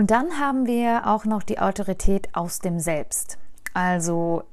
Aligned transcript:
Und 0.00 0.10
dann 0.10 0.38
haben 0.38 0.64
wir 0.64 1.06
auch 1.06 1.26
noch 1.26 1.42
die 1.42 1.58
Autorität 1.58 2.34
aus 2.34 2.60
dem 2.60 2.80
Selbst. 2.80 3.36
Also 3.74 4.44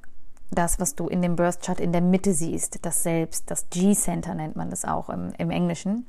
das, 0.51 0.77
was 0.77 0.95
du 0.95 1.07
in 1.07 1.21
dem 1.21 1.37
Birth 1.37 1.61
Chart 1.61 1.79
in 1.79 1.93
der 1.93 2.01
Mitte 2.01 2.33
siehst, 2.33 2.85
das 2.85 3.01
Selbst, 3.01 3.49
das 3.49 3.69
G-Center 3.69 4.36
nennt 4.36 4.57
man 4.57 4.69
das 4.69 4.83
auch 4.83 5.07
im, 5.07 5.31
im 5.37 5.49
Englischen. 5.49 6.05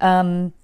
Ähm, 0.00 0.54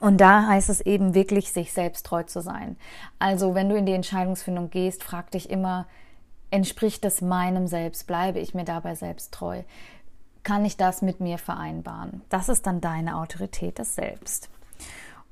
und 0.00 0.22
da 0.22 0.46
heißt 0.46 0.70
es 0.70 0.80
eben 0.80 1.12
wirklich, 1.12 1.52
sich 1.52 1.74
selbst 1.74 2.06
treu 2.06 2.22
zu 2.22 2.40
sein. 2.40 2.78
Also 3.18 3.54
wenn 3.54 3.68
du 3.68 3.76
in 3.76 3.84
die 3.84 3.92
Entscheidungsfindung 3.92 4.70
gehst, 4.70 5.04
frag 5.04 5.30
dich 5.32 5.50
immer, 5.50 5.86
entspricht 6.50 7.04
das 7.04 7.20
meinem 7.20 7.66
Selbst? 7.66 8.06
Bleibe 8.06 8.38
ich 8.38 8.54
mir 8.54 8.64
dabei 8.64 8.94
selbst 8.94 9.34
treu? 9.34 9.60
Kann 10.44 10.64
ich 10.64 10.78
das 10.78 11.02
mit 11.02 11.20
mir 11.20 11.36
vereinbaren? 11.36 12.22
Das 12.30 12.48
ist 12.48 12.66
dann 12.66 12.80
deine 12.80 13.18
Autorität, 13.18 13.78
das 13.78 13.94
Selbst. 13.96 14.48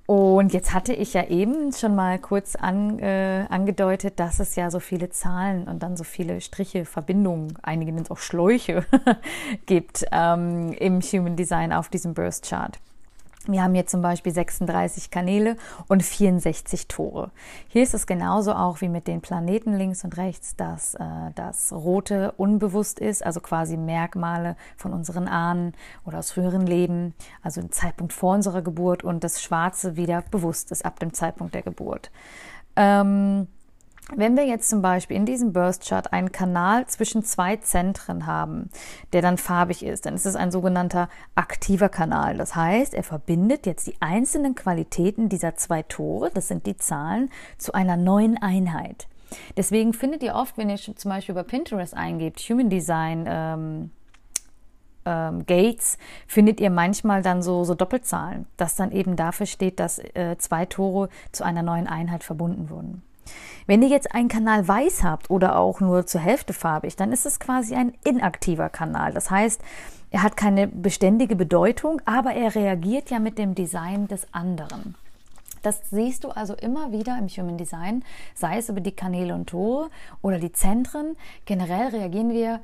Und 0.07 0.53
jetzt 0.53 0.75
hatte 0.75 0.93
ich 0.93 1.15
ja 1.15 1.25
eben 1.29 1.73
schon 1.73 1.95
mal 1.95 2.19
kurz 2.19 2.57
an, 2.57 2.99
äh, 2.99 3.47
angedeutet, 3.49 4.21
dass 4.21 4.39
es 4.39 4.55
ja 4.55 4.71
so 4.71 4.79
viele 4.79 5.09
Zahlen 5.09 5.67
und 5.67 5.83
dann 5.83 5.97
so 5.97 6.05
viele 6.05 6.43
Striche, 6.43 6.85
Verbindungen, 6.85 7.57
einige 7.63 7.91
nennen 7.91 8.05
es 8.05 8.11
auch 8.11 8.19
Schläuche, 8.19 8.85
gibt 9.67 10.05
ähm, 10.13 10.73
im 10.75 11.01
Human 11.01 11.37
Design 11.37 11.73
auf 11.73 11.89
diesem 11.89 12.13
Birth 12.13 12.43
Chart. 12.43 12.79
Wir 13.47 13.63
haben 13.63 13.75
hier 13.75 13.87
zum 13.87 14.01
Beispiel 14.01 14.33
36 14.33 15.11
Kanäle 15.11 15.57
und 15.89 16.03
64 16.03 16.89
Tore. 16.89 17.31
Hier 17.69 17.83
ist 17.83 17.93
es 17.93 18.07
genauso 18.07 18.55
auch 18.55 18.81
wie 18.81 18.89
mit 18.89 19.07
den 19.07 19.21
Planeten 19.21 19.75
links 19.75 20.03
und 20.05 20.17
rechts, 20.17 20.57
dass 20.57 20.95
äh, 20.95 21.05
das 21.35 21.73
Rote 21.73 22.33
unbewusst 22.37 22.99
ist, 22.99 23.25
also 23.25 23.41
quasi 23.41 23.77
Merkmale 23.77 24.57
von 24.77 24.93
unseren 24.93 25.29
Ahnen 25.29 25.73
oder 26.05 26.19
aus 26.21 26.33
früheren 26.33 26.67
Leben, 26.67 27.15
also 27.43 27.61
ein 27.61 27.71
Zeitpunkt 27.71 28.13
vor 28.13 28.35
unserer 28.35 28.63
Geburt 28.63 29.05
und 29.05 29.25
das 29.25 29.43
Schwarze 29.43 29.97
wieder 29.97 30.23
bewusst 30.31 30.71
ist 30.71 30.85
ab 30.85 30.99
dem 31.01 31.13
Zeitpunkt 31.13 31.55
der 31.55 31.63
Geburt. 31.63 32.11
Ähm, 32.77 33.47
wenn 34.15 34.37
wir 34.37 34.45
jetzt 34.45 34.69
zum 34.69 34.83
Beispiel 34.83 35.17
in 35.17 35.25
diesem 35.25 35.53
Burst 35.53 35.89
Chart 35.89 36.13
einen 36.13 36.31
Kanal 36.31 36.87
zwischen 36.87 37.25
zwei 37.25 37.57
Zentren 37.57 38.27
haben, 38.27 38.69
der 39.13 39.23
dann 39.23 39.39
farbig 39.39 39.85
ist, 39.85 40.05
dann 40.05 40.15
ist 40.15 40.27
es 40.27 40.37
ein 40.37 40.51
sogenannter 40.51 41.09
aktiver 41.35 41.89
Kanal. 41.89 42.37
Das 42.37 42.55
heißt, 42.55 42.93
er 42.93 43.03
verbindet 43.03 43.65
jetzt 43.65 43.87
die 43.87 43.97
einzelnen 44.01 44.55
Qualitäten 44.55 45.31
dieser 45.31 45.57
zwei 45.57 45.83
Tore, 45.83 46.31
das 46.35 46.49
sind 46.49 46.67
die 46.67 46.77
Zahlen, 46.77 47.31
zu 47.57 47.73
einer 47.73 47.97
neuen 47.97 48.37
Einheit. 48.37 49.09
Deswegen 49.57 49.95
findet 49.95 50.23
ihr 50.23 50.35
oft, 50.35 50.59
wenn 50.59 50.69
ihr 50.69 50.77
zum 50.77 51.11
Beispiel 51.11 51.33
über 51.33 51.45
Pinterest 51.45 51.95
eingebt, 51.95 52.41
Human 52.41 52.69
Design, 52.69 53.25
ähm, 53.27 53.91
ähm, 55.07 55.47
Gates, 55.47 55.99
findet 56.27 56.61
ihr 56.61 56.71
manchmal 56.71 57.23
dann 57.23 57.43
so, 57.43 57.65
so 57.65 57.75
Doppelzahlen, 57.75 58.47
das 58.59 58.77
dann 58.77 58.93
eben 58.93 59.17
dafür 59.17 59.47
steht, 59.47 59.81
dass 59.81 59.99
äh, 59.99 60.37
zwei 60.39 60.67
Tore 60.67 61.09
zu 61.33 61.43
einer 61.43 61.63
neuen 61.63 61.87
Einheit 61.87 62.23
verbunden 62.23 62.71
wurden. 62.71 63.03
Wenn 63.67 63.83
ihr 63.83 63.89
jetzt 63.89 64.15
einen 64.15 64.29
Kanal 64.29 64.67
weiß 64.67 65.03
habt 65.03 65.31
oder 65.31 65.59
auch 65.59 65.81
nur 65.81 66.07
zur 66.07 66.21
Hälfte 66.21 66.53
farbig, 66.53 66.97
dann 66.97 67.13
ist 67.13 67.27
es 67.27 67.41
quasi 67.41 67.75
ein 67.75 67.95
inaktiver 68.05 68.69
Kanal. 68.69 69.13
Das 69.13 69.31
heißt, 69.31 69.61
er 70.11 70.23
hat 70.23 70.37
keine 70.37 70.69
beständige 70.69 71.35
Bedeutung, 71.35 72.01
aber 72.05 72.35
er 72.35 72.55
reagiert 72.55 73.11
ja 73.11 73.19
mit 73.19 73.39
dem 73.39 73.55
Design 73.55 74.07
des 74.07 74.27
anderen. 74.33 74.95
Das 75.63 75.81
siehst 75.91 76.25
du 76.25 76.29
also 76.29 76.55
immer 76.55 76.93
wieder 76.93 77.19
im 77.19 77.27
Human 77.27 77.57
Design, 77.57 78.05
sei 78.35 78.59
es 78.59 78.69
über 78.69 78.83
die 78.83 78.93
Kanäle 78.93 79.35
und 79.35 79.49
Tore 79.49 79.89
oder 80.21 80.39
die 80.39 80.53
Zentren. 80.53 81.17
Generell 81.47 81.89
reagieren 81.89 82.31
wir 82.31 82.61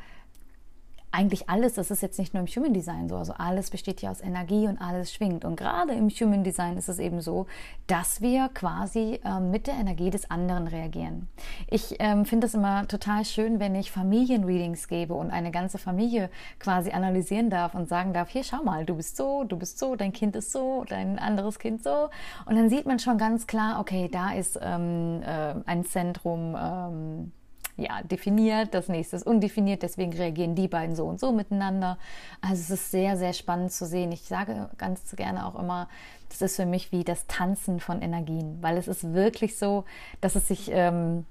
eigentlich 1.13 1.49
alles, 1.49 1.75
das 1.75 1.91
ist 1.91 2.03
jetzt 2.03 2.19
nicht 2.19 2.35
nur 2.35 2.43
im 2.43 2.47
Human 2.47 2.73
Design 2.73 3.09
so, 3.09 3.17
also 3.17 3.33
alles 3.33 3.71
besteht 3.71 4.03
ja 4.03 4.11
aus 4.11 4.21
Energie 4.21 4.67
und 4.67 4.81
alles 4.81 5.13
schwingt. 5.13 5.45
Und 5.45 5.57
gerade 5.57 5.93
im 5.93 6.09
Human 6.09 6.45
Design 6.45 6.77
ist 6.77 6.89
es 6.89 6.99
eben 6.99 7.21
so, 7.21 7.47
dass 7.87 8.21
wir 8.21 8.49
quasi 8.55 9.21
ähm, 9.25 9.51
mit 9.51 9.67
der 9.67 9.75
Energie 9.75 10.11
des 10.11 10.31
anderen 10.31 10.69
reagieren. 10.69 11.29
Ich 11.69 11.97
ähm, 11.99 12.25
finde 12.25 12.47
es 12.47 12.55
immer 12.55 12.87
total 12.87 13.25
schön, 13.25 13.59
wenn 13.59 13.75
ich 13.75 13.91
Familienreadings 13.91 14.89
gebe 14.89 15.15
und 15.15 15.31
eine 15.31 15.51
ganze 15.51 15.79
Familie 15.79 16.31
quasi 16.59 16.91
analysieren 16.91 17.51
darf 17.51 17.75
und 17.75 17.89
sagen 17.89 18.13
darf, 18.13 18.29
hier 18.29 18.45
schau 18.45 18.63
mal, 18.63 18.85
du 18.85 18.95
bist 18.95 19.17
so, 19.17 19.45
du 19.45 19.57
bist 19.57 19.79
so, 19.79 19.97
dein 19.97 20.13
Kind 20.13 20.37
ist 20.37 20.53
so, 20.53 20.85
dein 20.89 21.19
anderes 21.19 21.59
Kind 21.59 21.83
so. 21.83 22.09
Und 22.47 22.57
dann 22.57 22.71
sieht 22.71 22.87
man 22.87 22.99
schon 22.99 23.19
ganz 23.19 23.47
klar, 23.47 23.81
okay, 23.81 24.09
da 24.11 24.33
ist 24.33 24.59
ähm, 24.63 25.23
äh, 25.23 25.55
ein 25.67 25.85
Zentrum, 25.85 26.57
ähm, 26.59 27.33
ja, 27.81 28.03
definiert, 28.03 28.75
das 28.75 28.89
nächste 28.89 29.17
ist 29.17 29.27
undefiniert, 29.27 29.83
deswegen 29.83 30.13
reagieren 30.13 30.55
die 30.55 30.69
beiden 30.69 30.95
so 30.95 31.07
und 31.07 31.19
so 31.19 31.33
miteinander. 31.33 31.99
Also 32.41 32.61
es 32.63 32.71
ist 32.71 32.91
sehr, 32.91 33.17
sehr 33.17 33.33
spannend 33.33 33.73
zu 33.73 33.87
sehen. 33.87 34.13
Ich 34.13 34.23
sage 34.23 34.71
ganz 34.79 35.17
gerne 35.17 35.47
auch 35.47 35.59
immer, 35.59 35.89
das 36.29 36.43
ist 36.43 36.57
für 36.57 36.67
mich 36.67 36.93
wie 36.93 37.05
das 37.05 37.27
Tanzen 37.27 37.81
von 37.81 38.03
Energien, 38.03 38.59
weil 38.61 38.77
es 38.77 38.89
ist 38.89 39.13
wirklich 39.15 39.59
so, 39.59 39.85
dass 40.21 40.37
es 40.37 40.49
sich 40.49 40.71
ähm, 40.73 41.25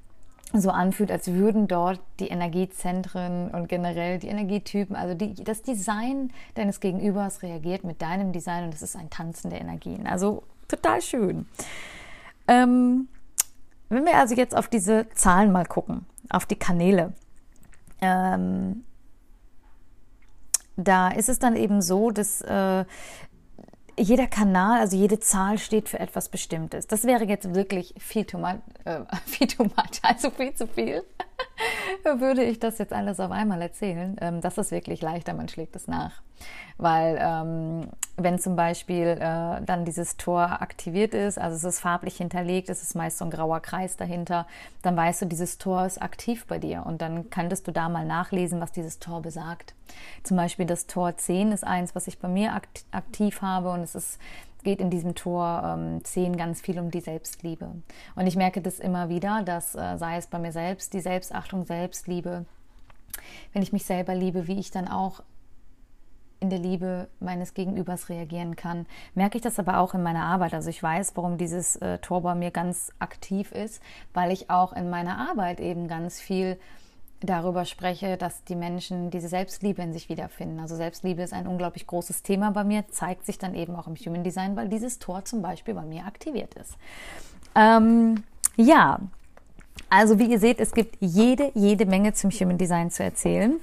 so 0.54 0.72
anfühlt, 0.72 1.12
als 1.12 1.28
würden 1.32 1.68
dort 1.68 2.00
die 2.20 2.28
Energiezentren 2.28 3.52
und 3.52 3.70
generell 3.70 4.18
die 4.18 4.28
Energietypen, 4.28 4.96
also 4.96 5.14
die, 5.14 5.36
das 5.36 5.62
Design 5.62 6.32
deines 6.56 6.80
Gegenübers 6.80 7.44
reagiert 7.44 7.84
mit 7.84 8.02
deinem 8.02 8.32
Design 8.32 8.66
und 8.66 8.74
es 8.74 8.82
ist 8.82 8.96
ein 8.96 9.10
Tanzen 9.10 9.52
der 9.52 9.62
Energien. 9.62 10.08
Also 10.08 10.44
total 10.68 11.02
schön. 11.02 11.46
Ähm, 12.48 13.08
wenn 13.90 14.06
wir 14.06 14.18
also 14.18 14.36
jetzt 14.36 14.56
auf 14.56 14.68
diese 14.68 15.08
Zahlen 15.14 15.52
mal 15.52 15.66
gucken, 15.66 16.06
auf 16.30 16.46
die 16.46 16.58
Kanäle. 16.58 17.14
Ähm, 18.02 18.84
da 20.78 21.10
ist 21.10 21.30
es 21.30 21.40
dann 21.40 21.56
eben 21.56 21.82
so, 21.82 22.12
dass 22.12 22.42
äh, 22.42 22.86
jeder 23.98 24.28
Kanal, 24.28 24.80
also 24.80 24.96
jede 24.96 25.20
Zahl 25.20 25.58
steht 25.58 25.90
für 25.90 26.00
etwas 26.00 26.30
Bestimmtes. 26.30 26.88
Das 26.88 27.04
wäre 27.04 27.26
jetzt 27.26 27.54
wirklich 27.54 27.94
viel 27.98 28.26
too 28.26 28.38
much, 28.38 28.60
äh, 28.86 29.02
viel 29.26 29.48
too 29.48 29.64
much, 29.64 30.00
also 30.02 30.30
viel 30.32 30.54
zu 30.54 30.68
viel. 30.68 31.04
Würde 32.20 32.44
ich 32.44 32.60
das 32.60 32.78
jetzt 32.78 32.94
alles 32.94 33.20
auf 33.20 33.32
einmal 33.32 33.62
erzählen, 33.62 34.16
ähm, 34.22 34.42
das 34.42 34.58
ist 34.58 34.72
wirklich 34.72 35.02
leichter, 35.02 35.34
man 35.34 35.48
schlägt 35.48 35.76
es 35.76 35.88
nach. 35.88 36.22
Weil 36.78 37.18
ähm, 37.20 37.90
wenn 38.16 38.40
zum 38.40 38.56
Beispiel 38.56 39.08
äh, 39.20 39.62
dann 39.66 39.84
dieses 39.86 40.16
Tor 40.16 40.62
aktiviert 40.62 41.14
ist, 41.14 41.38
also 41.38 41.56
es 41.56 41.64
ist 41.64 41.82
farblich 41.82 42.18
hinterlegt, 42.18 42.70
es 42.70 42.82
ist 42.82 42.96
meist 42.96 43.18
so 43.18 43.26
ein 43.26 43.32
grauer 43.32 43.60
Kreis 43.60 43.98
dahinter, 43.98 44.48
dann 44.82 44.96
weißt 44.96 45.24
du, 45.24 45.26
dieses 45.26 45.58
Tor 45.58 45.86
ist 45.86 46.02
aktiv 46.02 46.46
bei 46.48 46.58
dir 46.58 46.86
und 46.86 47.02
dann 47.02 47.30
könntest 47.30 47.68
du 47.68 47.72
da 47.72 47.90
mal 47.90 48.06
nachlesen, 48.06 48.62
was 48.62 48.72
dieses 48.72 49.00
Tor 49.00 49.22
besagt. 49.22 49.74
Zum 50.24 50.38
Beispiel 50.38 50.66
das 50.66 50.88
Tor 50.88 51.18
10 51.18 51.52
ist 51.52 51.66
eins, 51.66 51.96
was 51.96 52.08
ich 52.08 52.20
bei 52.20 52.30
mir 52.30 52.54
aktiv 52.92 53.42
habe 53.42 53.72
und 53.72 53.82
es 53.82 53.96
ist 53.96 54.20
geht 54.64 54.82
in 54.82 54.90
diesem 54.90 55.16
Tor 55.16 55.64
ähm, 55.66 56.04
10 56.04 56.38
ganz 56.38 56.62
viel 56.62 56.80
um 56.80 56.92
die 56.92 57.02
Selbstliebe. 57.02 57.72
Und 58.16 58.28
ich 58.28 58.36
merke 58.36 58.62
das 58.62 58.80
immer 58.80 59.10
wieder, 59.10 59.42
dass 59.44 59.76
äh, 59.76 59.98
sei 59.98 60.18
es 60.18 60.28
bei 60.28 60.40
mir 60.40 60.52
selbst, 60.52 60.94
die 60.94 61.00
Selbstachtung, 61.00 61.66
Selbstliebe, 61.66 62.46
wenn 63.54 63.64
ich 63.64 63.74
mich 63.74 63.86
selber 63.86 64.16
liebe, 64.16 64.48
wie 64.48 64.60
ich 64.60 64.72
dann 64.72 64.88
auch 64.88 65.22
in 66.40 66.50
der 66.50 66.60
Liebe 66.60 67.10
meines 67.20 67.54
Gegenübers 67.54 68.10
reagieren 68.10 68.56
kann. 68.56 68.86
Merke 69.14 69.38
ich 69.38 69.44
das 69.44 69.60
aber 69.60 69.80
auch 69.80 69.94
in 69.94 70.04
meiner 70.04 70.24
Arbeit. 70.24 70.54
Also 70.54 70.70
ich 70.70 70.82
weiß, 70.82 71.14
warum 71.16 71.38
dieses 71.38 71.76
äh, 71.78 71.98
Tor 72.00 72.22
bei 72.22 72.36
mir 72.36 72.52
ganz 72.52 72.92
aktiv 73.00 73.52
ist, 73.52 73.82
weil 74.14 74.32
ich 74.32 74.50
auch 74.50 74.74
in 74.74 74.90
meiner 74.90 75.18
Arbeit 75.30 75.60
eben 75.60 75.88
ganz 75.88 76.22
viel 76.22 76.58
darüber 77.22 77.66
spreche, 77.66 78.18
dass 78.18 78.44
die 78.44 78.56
Menschen 78.56 79.10
diese 79.10 79.28
Selbstliebe 79.28 79.82
in 79.82 79.94
sich 79.94 80.10
wiederfinden. 80.10 80.60
Also 80.60 80.76
Selbstliebe 80.76 81.22
ist 81.22 81.34
ein 81.34 81.48
unglaublich 81.48 81.86
großes 81.88 82.24
Thema 82.24 82.52
bei 82.52 82.64
mir, 82.64 82.88
zeigt 82.90 83.26
sich 83.26 83.38
dann 83.38 83.56
eben 83.56 83.76
auch 83.76 83.88
im 83.88 83.96
Human 83.96 84.24
Design, 84.24 84.56
weil 84.56 84.70
dieses 84.70 85.00
Tor 85.00 85.26
zum 85.26 85.42
Beispiel 85.42 85.74
bei 85.74 85.84
mir 85.84 86.06
aktiviert 86.06 86.54
ist. 86.56 86.76
Ähm, 87.56 88.24
ja, 88.56 89.00
also 89.90 90.20
wie 90.20 90.26
ihr 90.26 90.40
seht, 90.40 90.60
es 90.60 90.72
gibt 90.72 90.98
jede, 91.00 91.52
jede 91.56 91.86
Menge 91.86 92.14
zum 92.14 92.32
Human 92.32 92.58
Design 92.58 92.92
zu 92.92 93.04
erzählen. 93.04 93.60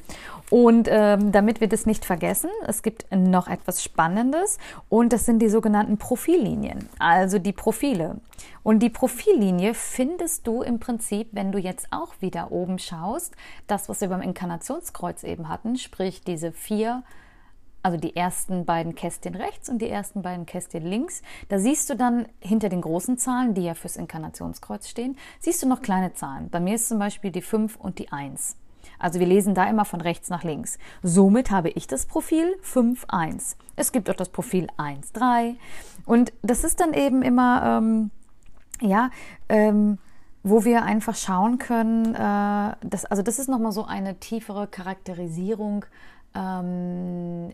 Und 0.48 0.88
ähm, 0.90 1.32
damit 1.32 1.60
wir 1.60 1.68
das 1.68 1.86
nicht 1.86 2.04
vergessen, 2.04 2.50
es 2.66 2.82
gibt 2.82 3.06
noch 3.10 3.48
etwas 3.48 3.82
Spannendes 3.82 4.58
und 4.88 5.12
das 5.12 5.26
sind 5.26 5.40
die 5.40 5.48
sogenannten 5.48 5.98
Profillinien, 5.98 6.88
also 7.00 7.38
die 7.38 7.52
Profile. 7.52 8.16
Und 8.62 8.80
die 8.80 8.90
Profillinie 8.90 9.74
findest 9.74 10.46
du 10.46 10.62
im 10.62 10.78
Prinzip, 10.78 11.28
wenn 11.32 11.50
du 11.50 11.58
jetzt 11.58 11.88
auch 11.90 12.14
wieder 12.20 12.52
oben 12.52 12.78
schaust, 12.78 13.34
das, 13.66 13.88
was 13.88 14.00
wir 14.00 14.08
beim 14.08 14.22
Inkarnationskreuz 14.22 15.24
eben 15.24 15.48
hatten, 15.48 15.76
sprich 15.76 16.22
diese 16.22 16.52
vier 16.52 17.02
also 17.86 17.98
die 17.98 18.16
ersten 18.16 18.64
beiden 18.64 18.96
Kästchen 18.96 19.36
rechts 19.36 19.68
und 19.68 19.78
die 19.80 19.88
ersten 19.88 20.20
beiden 20.20 20.44
Kästchen 20.44 20.84
links. 20.84 21.22
Da 21.48 21.60
siehst 21.60 21.88
du 21.88 21.94
dann 21.94 22.26
hinter 22.40 22.68
den 22.68 22.80
großen 22.80 23.16
Zahlen, 23.16 23.54
die 23.54 23.62
ja 23.62 23.74
fürs 23.74 23.94
Inkarnationskreuz 23.94 24.88
stehen, 24.88 25.16
siehst 25.38 25.62
du 25.62 25.68
noch 25.68 25.82
kleine 25.82 26.12
Zahlen. 26.12 26.50
Bei 26.50 26.58
mir 26.58 26.74
ist 26.74 26.88
zum 26.88 26.98
Beispiel 26.98 27.30
die 27.30 27.42
5 27.42 27.76
und 27.76 28.00
die 28.00 28.10
1. 28.10 28.56
Also 28.98 29.20
wir 29.20 29.26
lesen 29.28 29.54
da 29.54 29.70
immer 29.70 29.84
von 29.84 30.00
rechts 30.00 30.30
nach 30.30 30.42
links. 30.42 30.78
Somit 31.04 31.52
habe 31.52 31.68
ich 31.68 31.86
das 31.86 32.06
Profil 32.06 32.56
5.1. 32.64 33.54
Es 33.76 33.92
gibt 33.92 34.10
auch 34.10 34.16
das 34.16 34.30
Profil 34.30 34.66
1.3. 34.78 35.54
Und 36.06 36.32
das 36.42 36.64
ist 36.64 36.80
dann 36.80 36.92
eben 36.92 37.22
immer, 37.22 37.78
ähm, 37.78 38.10
ja, 38.80 39.10
ähm, 39.48 39.98
wo 40.42 40.64
wir 40.64 40.82
einfach 40.82 41.14
schauen 41.14 41.58
können, 41.58 42.16
äh, 42.16 42.74
das, 42.84 43.04
also 43.04 43.22
das 43.22 43.38
ist 43.38 43.48
nochmal 43.48 43.70
so 43.70 43.84
eine 43.84 44.18
tiefere 44.18 44.66
Charakterisierung 44.66 45.84
ähm, 46.34 47.52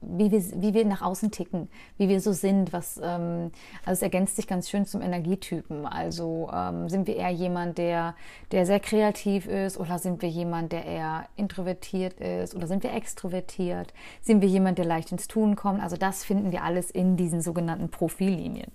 wie 0.00 0.30
wir, 0.30 0.42
wie 0.56 0.74
wir 0.74 0.84
nach 0.84 1.02
außen 1.02 1.30
ticken, 1.30 1.68
wie 1.96 2.08
wir 2.08 2.20
so 2.20 2.32
sind. 2.32 2.72
Was, 2.72 3.00
ähm, 3.02 3.50
also 3.84 3.98
es 3.98 4.02
ergänzt 4.02 4.36
sich 4.36 4.46
ganz 4.46 4.68
schön 4.68 4.86
zum 4.86 5.02
Energietypen. 5.02 5.86
Also 5.86 6.50
ähm, 6.52 6.88
sind 6.88 7.06
wir 7.06 7.16
eher 7.16 7.30
jemand, 7.30 7.78
der, 7.78 8.14
der 8.52 8.66
sehr 8.66 8.80
kreativ 8.80 9.46
ist 9.46 9.78
oder 9.78 9.98
sind 9.98 10.22
wir 10.22 10.28
jemand, 10.28 10.72
der 10.72 10.84
eher 10.84 11.26
introvertiert 11.36 12.20
ist 12.20 12.54
oder 12.54 12.66
sind 12.66 12.82
wir 12.82 12.92
extrovertiert? 12.94 13.92
Sind 14.20 14.40
wir 14.40 14.48
jemand, 14.48 14.78
der 14.78 14.84
leicht 14.84 15.12
ins 15.12 15.28
Tun 15.28 15.56
kommt? 15.56 15.82
Also 15.82 15.96
das 15.96 16.24
finden 16.24 16.52
wir 16.52 16.64
alles 16.64 16.90
in 16.90 17.16
diesen 17.16 17.40
sogenannten 17.40 17.90
Profillinien. 17.90 18.72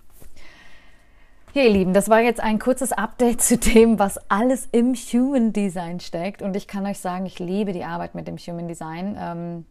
Ja, 1.55 1.63
ihr 1.63 1.69
Lieben, 1.69 1.93
das 1.93 2.09
war 2.09 2.19
jetzt 2.19 2.41
ein 2.41 2.59
kurzes 2.59 2.91
Update 2.91 3.41
zu 3.41 3.57
dem, 3.57 3.97
was 3.97 4.19
alles 4.29 4.67
im 4.73 4.93
Human 4.93 5.53
Design 5.53 6.01
steckt. 6.01 6.41
Und 6.41 6.53
ich 6.57 6.67
kann 6.67 6.85
euch 6.85 6.99
sagen, 6.99 7.25
ich 7.25 7.39
liebe 7.39 7.71
die 7.71 7.85
Arbeit 7.85 8.13
mit 8.13 8.27
dem 8.27 8.35
Human 8.35 8.67
Design. 8.67 9.15
Ähm, 9.17 9.65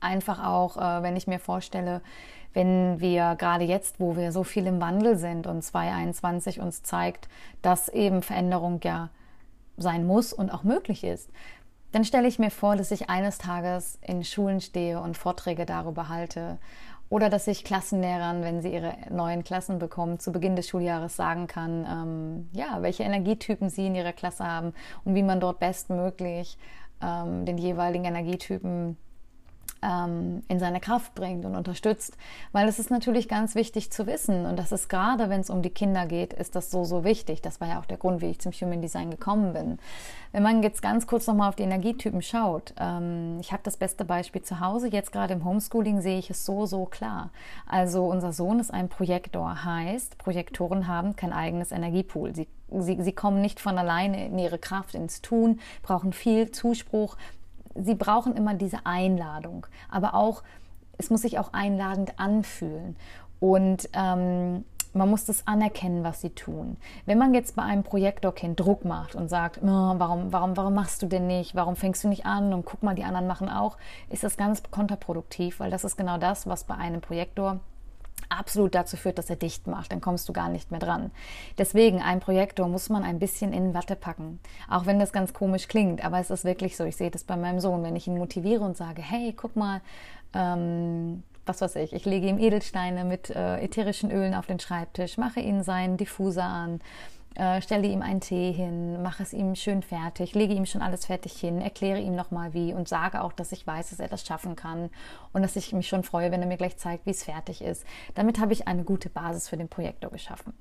einfach 0.00 0.44
auch, 0.44 0.76
äh, 0.76 1.02
wenn 1.02 1.16
ich 1.16 1.26
mir 1.26 1.38
vorstelle, 1.38 2.00
wenn 2.52 3.00
wir 3.00 3.36
gerade 3.36 3.64
jetzt, 3.64 4.00
wo 4.00 4.16
wir 4.16 4.32
so 4.32 4.42
viel 4.42 4.66
im 4.66 4.80
Wandel 4.80 5.16
sind 5.16 5.46
und 5.46 5.62
2021 5.62 6.60
uns 6.60 6.82
zeigt, 6.82 7.28
dass 7.60 7.88
eben 7.88 8.22
Veränderung 8.22 8.80
ja 8.82 9.10
sein 9.76 10.06
muss 10.06 10.32
und 10.32 10.50
auch 10.50 10.62
möglich 10.62 11.04
ist, 11.04 11.30
dann 11.92 12.04
stelle 12.04 12.28
ich 12.28 12.38
mir 12.38 12.50
vor, 12.50 12.76
dass 12.76 12.90
ich 12.90 13.10
eines 13.10 13.38
Tages 13.38 13.98
in 14.02 14.24
Schulen 14.24 14.60
stehe 14.60 15.00
und 15.00 15.16
Vorträge 15.16 15.66
darüber 15.66 16.08
halte 16.08 16.58
oder 17.08 17.30
dass 17.30 17.46
ich 17.46 17.62
Klassenlehrern, 17.62 18.42
wenn 18.42 18.62
sie 18.62 18.72
ihre 18.72 18.96
neuen 19.10 19.44
Klassen 19.44 19.78
bekommen, 19.78 20.18
zu 20.18 20.32
Beginn 20.32 20.56
des 20.56 20.68
Schuljahres 20.68 21.14
sagen 21.14 21.46
kann, 21.46 21.86
ähm, 21.88 22.48
ja, 22.52 22.78
welche 22.80 23.04
Energietypen 23.04 23.70
sie 23.70 23.86
in 23.86 23.94
ihrer 23.94 24.12
Klasse 24.12 24.44
haben 24.44 24.72
und 25.04 25.14
wie 25.14 25.22
man 25.22 25.40
dort 25.40 25.60
bestmöglich 25.60 26.58
ähm, 27.00 27.44
den 27.44 27.58
jeweiligen 27.58 28.04
Energietypen 28.04 28.96
ähm, 29.82 30.42
in 30.48 30.58
seine 30.58 30.80
Kraft 30.80 31.14
bringt 31.14 31.44
und 31.44 31.54
unterstützt. 31.54 32.16
Weil 32.52 32.68
es 32.68 32.78
ist 32.78 32.90
natürlich 32.90 33.28
ganz 33.28 33.54
wichtig 33.54 33.90
zu 33.90 34.06
wissen 34.06 34.46
und 34.46 34.58
das 34.58 34.72
ist 34.72 34.88
gerade, 34.88 35.30
wenn 35.30 35.40
es 35.40 35.50
um 35.50 35.62
die 35.62 35.70
Kinder 35.70 36.06
geht, 36.06 36.32
ist 36.32 36.56
das 36.56 36.70
so, 36.70 36.84
so 36.84 37.04
wichtig. 37.04 37.42
Das 37.42 37.60
war 37.60 37.68
ja 37.68 37.80
auch 37.80 37.86
der 37.86 37.98
Grund, 37.98 38.20
wie 38.20 38.30
ich 38.30 38.40
zum 38.40 38.52
Human 38.52 38.82
Design 38.82 39.10
gekommen 39.10 39.52
bin. 39.52 39.78
Wenn 40.32 40.42
man 40.42 40.62
jetzt 40.62 40.82
ganz 40.82 41.06
kurz 41.06 41.26
nochmal 41.26 41.48
auf 41.48 41.56
die 41.56 41.62
Energietypen 41.62 42.22
schaut, 42.22 42.74
ähm, 42.78 43.38
ich 43.40 43.52
habe 43.52 43.62
das 43.62 43.76
beste 43.76 44.04
Beispiel 44.04 44.42
zu 44.42 44.60
Hause, 44.60 44.88
jetzt 44.88 45.12
gerade 45.12 45.34
im 45.34 45.44
Homeschooling 45.44 46.00
sehe 46.00 46.18
ich 46.18 46.30
es 46.30 46.44
so, 46.44 46.66
so 46.66 46.84
klar. 46.84 47.30
Also 47.66 48.06
unser 48.06 48.32
Sohn 48.32 48.58
ist 48.58 48.72
ein 48.72 48.88
Projektor, 48.88 49.64
heißt, 49.64 50.18
Projektoren 50.18 50.88
haben 50.88 51.16
kein 51.16 51.32
eigenes 51.32 51.72
Energiepool. 51.72 52.34
Sie 52.34 52.48
Sie, 52.68 53.00
sie, 53.00 53.12
kommen 53.12 53.40
nicht 53.40 53.60
von 53.60 53.78
alleine 53.78 54.26
in 54.26 54.40
ihre 54.40 54.58
Kraft, 54.58 54.96
ins 54.96 55.22
Tun, 55.22 55.60
brauchen 55.82 56.12
viel 56.12 56.50
Zuspruch, 56.50 57.16
sie 57.82 57.94
brauchen 57.94 58.36
immer 58.36 58.54
diese 58.54 58.84
Einladung, 58.84 59.66
aber 59.90 60.14
auch, 60.14 60.42
es 60.98 61.10
muss 61.10 61.22
sich 61.22 61.38
auch 61.38 61.52
einladend 61.52 62.18
anfühlen. 62.18 62.96
Und 63.38 63.88
ähm, 63.92 64.64
man 64.96 65.10
muss 65.10 65.24
das 65.24 65.46
anerkennen, 65.46 66.04
was 66.04 66.20
sie 66.20 66.30
tun. 66.30 66.76
Wenn 67.04 67.18
man 67.18 67.34
jetzt 67.34 67.54
bei 67.54 67.62
einem 67.62 67.82
Projektorkind 67.82 68.58
Druck 68.58 68.84
macht 68.84 69.14
und 69.14 69.28
sagt, 69.28 69.60
oh, 69.62 69.66
warum, 69.66 70.32
warum, 70.32 70.56
warum 70.56 70.74
machst 70.74 71.02
du 71.02 71.06
denn 71.06 71.26
nicht? 71.26 71.54
Warum 71.54 71.76
fängst 71.76 72.02
du 72.02 72.08
nicht 72.08 72.26
an? 72.26 72.52
Und 72.52 72.64
guck 72.64 72.82
mal, 72.82 72.94
die 72.94 73.04
anderen 73.04 73.26
machen 73.26 73.48
auch, 73.48 73.76
ist 74.08 74.24
das 74.24 74.36
ganz 74.36 74.62
kontraproduktiv, 74.70 75.60
weil 75.60 75.70
das 75.70 75.84
ist 75.84 75.96
genau 75.96 76.18
das, 76.18 76.46
was 76.46 76.64
bei 76.64 76.74
einem 76.74 77.00
Projektor 77.00 77.60
absolut 78.28 78.74
dazu 78.74 78.96
führt, 78.96 79.18
dass 79.18 79.30
er 79.30 79.36
dicht 79.36 79.66
macht. 79.66 79.92
Dann 79.92 80.00
kommst 80.00 80.28
du 80.28 80.32
gar 80.32 80.48
nicht 80.48 80.70
mehr 80.70 80.80
dran. 80.80 81.10
Deswegen, 81.58 82.00
ein 82.02 82.20
Projektor 82.20 82.68
muss 82.68 82.88
man 82.88 83.04
ein 83.04 83.18
bisschen 83.18 83.52
in 83.52 83.74
Watte 83.74 83.96
packen. 83.96 84.40
Auch 84.68 84.86
wenn 84.86 84.98
das 84.98 85.12
ganz 85.12 85.32
komisch 85.32 85.68
klingt, 85.68 86.04
aber 86.04 86.18
es 86.18 86.30
ist 86.30 86.44
wirklich 86.44 86.76
so. 86.76 86.84
Ich 86.84 86.96
sehe 86.96 87.10
das 87.10 87.24
bei 87.24 87.36
meinem 87.36 87.60
Sohn, 87.60 87.82
wenn 87.82 87.96
ich 87.96 88.06
ihn 88.06 88.18
motiviere 88.18 88.64
und 88.64 88.76
sage, 88.76 89.02
hey, 89.02 89.32
guck 89.36 89.56
mal, 89.56 89.80
ähm, 90.34 91.22
was 91.46 91.60
weiß 91.60 91.76
ich, 91.76 91.92
ich 91.92 92.04
lege 92.04 92.26
ihm 92.26 92.38
Edelsteine 92.38 93.04
mit 93.04 93.30
äh, 93.30 93.60
ätherischen 93.60 94.10
Ölen 94.10 94.34
auf 94.34 94.46
den 94.46 94.58
Schreibtisch, 94.58 95.16
mache 95.16 95.40
ihn 95.40 95.62
seinen 95.62 95.96
Diffuser 95.96 96.44
an, 96.44 96.80
äh, 97.36 97.60
stelle 97.60 97.86
ihm 97.86 98.02
einen 98.02 98.20
Tee 98.20 98.52
hin, 98.52 99.02
mache 99.02 99.22
es 99.22 99.32
ihm 99.32 99.54
schön 99.54 99.82
fertig, 99.82 100.34
lege 100.34 100.54
ihm 100.54 100.66
schon 100.66 100.82
alles 100.82 101.06
fertig 101.06 101.32
hin, 101.34 101.60
erkläre 101.60 102.00
ihm 102.00 102.14
nochmal 102.14 102.54
wie 102.54 102.72
und 102.72 102.88
sage 102.88 103.22
auch, 103.22 103.32
dass 103.32 103.52
ich 103.52 103.66
weiß, 103.66 103.90
dass 103.90 104.00
er 104.00 104.08
das 104.08 104.26
schaffen 104.26 104.56
kann 104.56 104.90
und 105.32 105.42
dass 105.42 105.56
ich 105.56 105.72
mich 105.72 105.88
schon 105.88 106.02
freue, 106.02 106.30
wenn 106.30 106.40
er 106.40 106.48
mir 106.48 106.56
gleich 106.56 106.76
zeigt, 106.76 107.06
wie 107.06 107.10
es 107.10 107.24
fertig 107.24 107.62
ist. 107.62 107.84
Damit 108.14 108.40
habe 108.40 108.52
ich 108.52 108.68
eine 108.68 108.84
gute 108.84 109.10
Basis 109.10 109.48
für 109.48 109.56
den 109.56 109.68
Projektor 109.68 110.10
geschaffen. 110.10 110.54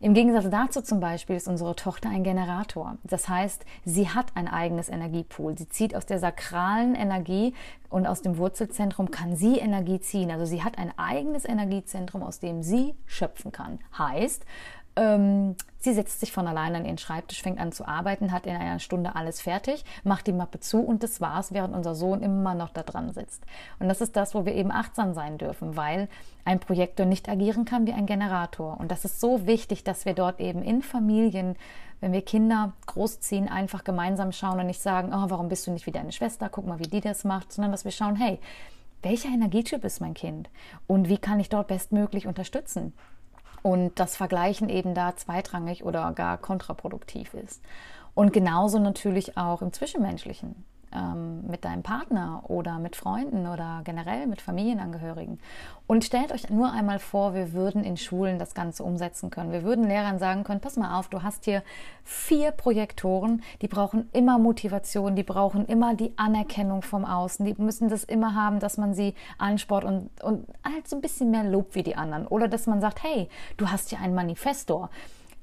Im 0.00 0.14
Gegensatz 0.14 0.50
dazu 0.50 0.82
zum 0.82 0.98
Beispiel 0.98 1.36
ist 1.36 1.46
unsere 1.46 1.76
Tochter 1.76 2.08
ein 2.08 2.24
Generator. 2.24 2.96
Das 3.04 3.28
heißt, 3.28 3.64
sie 3.84 4.08
hat 4.08 4.32
ein 4.34 4.48
eigenes 4.48 4.88
Energiepool. 4.88 5.56
Sie 5.56 5.68
zieht 5.68 5.94
aus 5.94 6.06
der 6.06 6.18
sakralen 6.18 6.96
Energie 6.96 7.54
und 7.88 8.08
aus 8.08 8.20
dem 8.20 8.36
Wurzelzentrum 8.36 9.12
kann 9.12 9.36
sie 9.36 9.58
Energie 9.58 10.00
ziehen. 10.00 10.32
Also 10.32 10.44
sie 10.44 10.64
hat 10.64 10.76
ein 10.76 10.92
eigenes 10.98 11.44
Energiezentrum, 11.44 12.24
aus 12.24 12.40
dem 12.40 12.64
sie 12.64 12.96
schöpfen 13.06 13.52
kann. 13.52 13.78
Heißt, 13.96 14.44
ähm, 14.96 15.56
sie 15.78 15.94
setzt 15.94 16.20
sich 16.20 16.32
von 16.32 16.46
alleine 16.46 16.78
an 16.78 16.84
ihren 16.84 16.98
Schreibtisch, 16.98 17.42
fängt 17.42 17.58
an 17.58 17.72
zu 17.72 17.86
arbeiten, 17.86 18.32
hat 18.32 18.46
in 18.46 18.54
einer 18.54 18.78
Stunde 18.78 19.16
alles 19.16 19.40
fertig, 19.40 19.84
macht 20.04 20.26
die 20.26 20.32
Mappe 20.32 20.60
zu 20.60 20.80
und 20.80 21.02
das 21.02 21.20
war's, 21.20 21.52
während 21.52 21.74
unser 21.74 21.94
Sohn 21.94 22.22
immer 22.22 22.54
noch 22.54 22.70
da 22.70 22.82
dran 22.82 23.12
sitzt. 23.12 23.44
Und 23.78 23.88
das 23.88 24.00
ist 24.00 24.16
das, 24.16 24.34
wo 24.34 24.44
wir 24.44 24.54
eben 24.54 24.70
achtsam 24.70 25.14
sein 25.14 25.38
dürfen, 25.38 25.76
weil 25.76 26.08
ein 26.44 26.60
Projektor 26.60 27.06
nicht 27.06 27.28
agieren 27.28 27.64
kann 27.64 27.86
wie 27.86 27.92
ein 27.92 28.06
Generator. 28.06 28.78
Und 28.78 28.90
das 28.90 29.04
ist 29.04 29.20
so 29.20 29.46
wichtig, 29.46 29.84
dass 29.84 30.04
wir 30.04 30.14
dort 30.14 30.40
eben 30.40 30.62
in 30.62 30.82
Familien, 30.82 31.56
wenn 32.00 32.12
wir 32.12 32.22
Kinder 32.22 32.72
großziehen, 32.86 33.48
einfach 33.48 33.84
gemeinsam 33.84 34.32
schauen 34.32 34.60
und 34.60 34.66
nicht 34.66 34.82
sagen, 34.82 35.12
oh, 35.14 35.30
warum 35.30 35.48
bist 35.48 35.66
du 35.66 35.70
nicht 35.70 35.86
wie 35.86 35.92
deine 35.92 36.12
Schwester, 36.12 36.48
guck 36.50 36.66
mal, 36.66 36.80
wie 36.80 36.88
die 36.88 37.00
das 37.00 37.24
macht, 37.24 37.52
sondern 37.52 37.72
dass 37.72 37.84
wir 37.84 37.92
schauen, 37.92 38.16
hey, 38.16 38.38
welcher 39.02 39.28
Energietyp 39.28 39.84
ist 39.84 40.00
mein 40.00 40.14
Kind 40.14 40.48
und 40.86 41.08
wie 41.08 41.18
kann 41.18 41.40
ich 41.40 41.48
dort 41.48 41.68
bestmöglich 41.68 42.26
unterstützen? 42.26 42.92
Und 43.62 43.98
das 43.98 44.16
Vergleichen 44.16 44.68
eben 44.68 44.94
da 44.94 45.16
zweitrangig 45.16 45.84
oder 45.84 46.12
gar 46.12 46.38
kontraproduktiv 46.38 47.34
ist. 47.34 47.62
Und 48.14 48.32
genauso 48.32 48.78
natürlich 48.78 49.36
auch 49.36 49.62
im 49.62 49.72
Zwischenmenschlichen 49.72 50.64
ähm, 50.94 51.46
mit 51.46 51.64
deinem 51.64 51.82
Partner 51.82 52.42
oder 52.48 52.78
mit 52.78 52.96
Freunden 52.96 53.46
oder 53.46 53.82
generell 53.84 54.26
mit 54.26 54.40
Familienangehörigen. 54.40 55.38
Und 55.86 56.04
stellt 56.04 56.32
euch 56.32 56.48
nur 56.48 56.72
einmal 56.72 56.98
vor, 56.98 57.34
wir 57.34 57.52
würden 57.52 57.84
in 57.84 57.96
Schulen 57.96 58.38
das 58.38 58.54
Ganze 58.54 58.82
umsetzen 58.82 59.30
können. 59.30 59.52
Wir 59.52 59.62
würden 59.62 59.84
Lehrern 59.84 60.18
sagen 60.18 60.44
können, 60.44 60.60
pass 60.60 60.76
mal 60.76 60.98
auf, 60.98 61.08
du 61.08 61.22
hast 61.22 61.44
hier 61.44 61.62
vier 62.04 62.50
Projektoren, 62.50 63.42
die 63.60 63.68
brauchen 63.68 64.08
immer 64.12 64.38
Motivation, 64.38 65.16
die 65.16 65.22
brauchen 65.22 65.66
immer 65.66 65.94
die 65.94 66.12
Anerkennung 66.16 66.82
vom 66.82 67.04
Außen, 67.04 67.44
die 67.44 67.54
müssen 67.60 67.88
das 67.88 68.04
immer 68.04 68.34
haben, 68.34 68.58
dass 68.58 68.78
man 68.78 68.94
sie 68.94 69.14
ansport 69.38 69.84
und, 69.84 70.10
und 70.22 70.46
halt 70.64 70.88
so 70.88 70.96
ein 70.96 71.02
bisschen 71.02 71.30
mehr 71.30 71.44
lobt 71.44 71.74
wie 71.74 71.82
die 71.82 71.96
anderen. 71.96 72.26
Oder 72.26 72.48
dass 72.48 72.66
man 72.66 72.80
sagt, 72.80 73.02
hey, 73.02 73.28
du 73.56 73.70
hast 73.70 73.90
hier 73.90 74.00
einen 74.00 74.14
Manifestor 74.14 74.90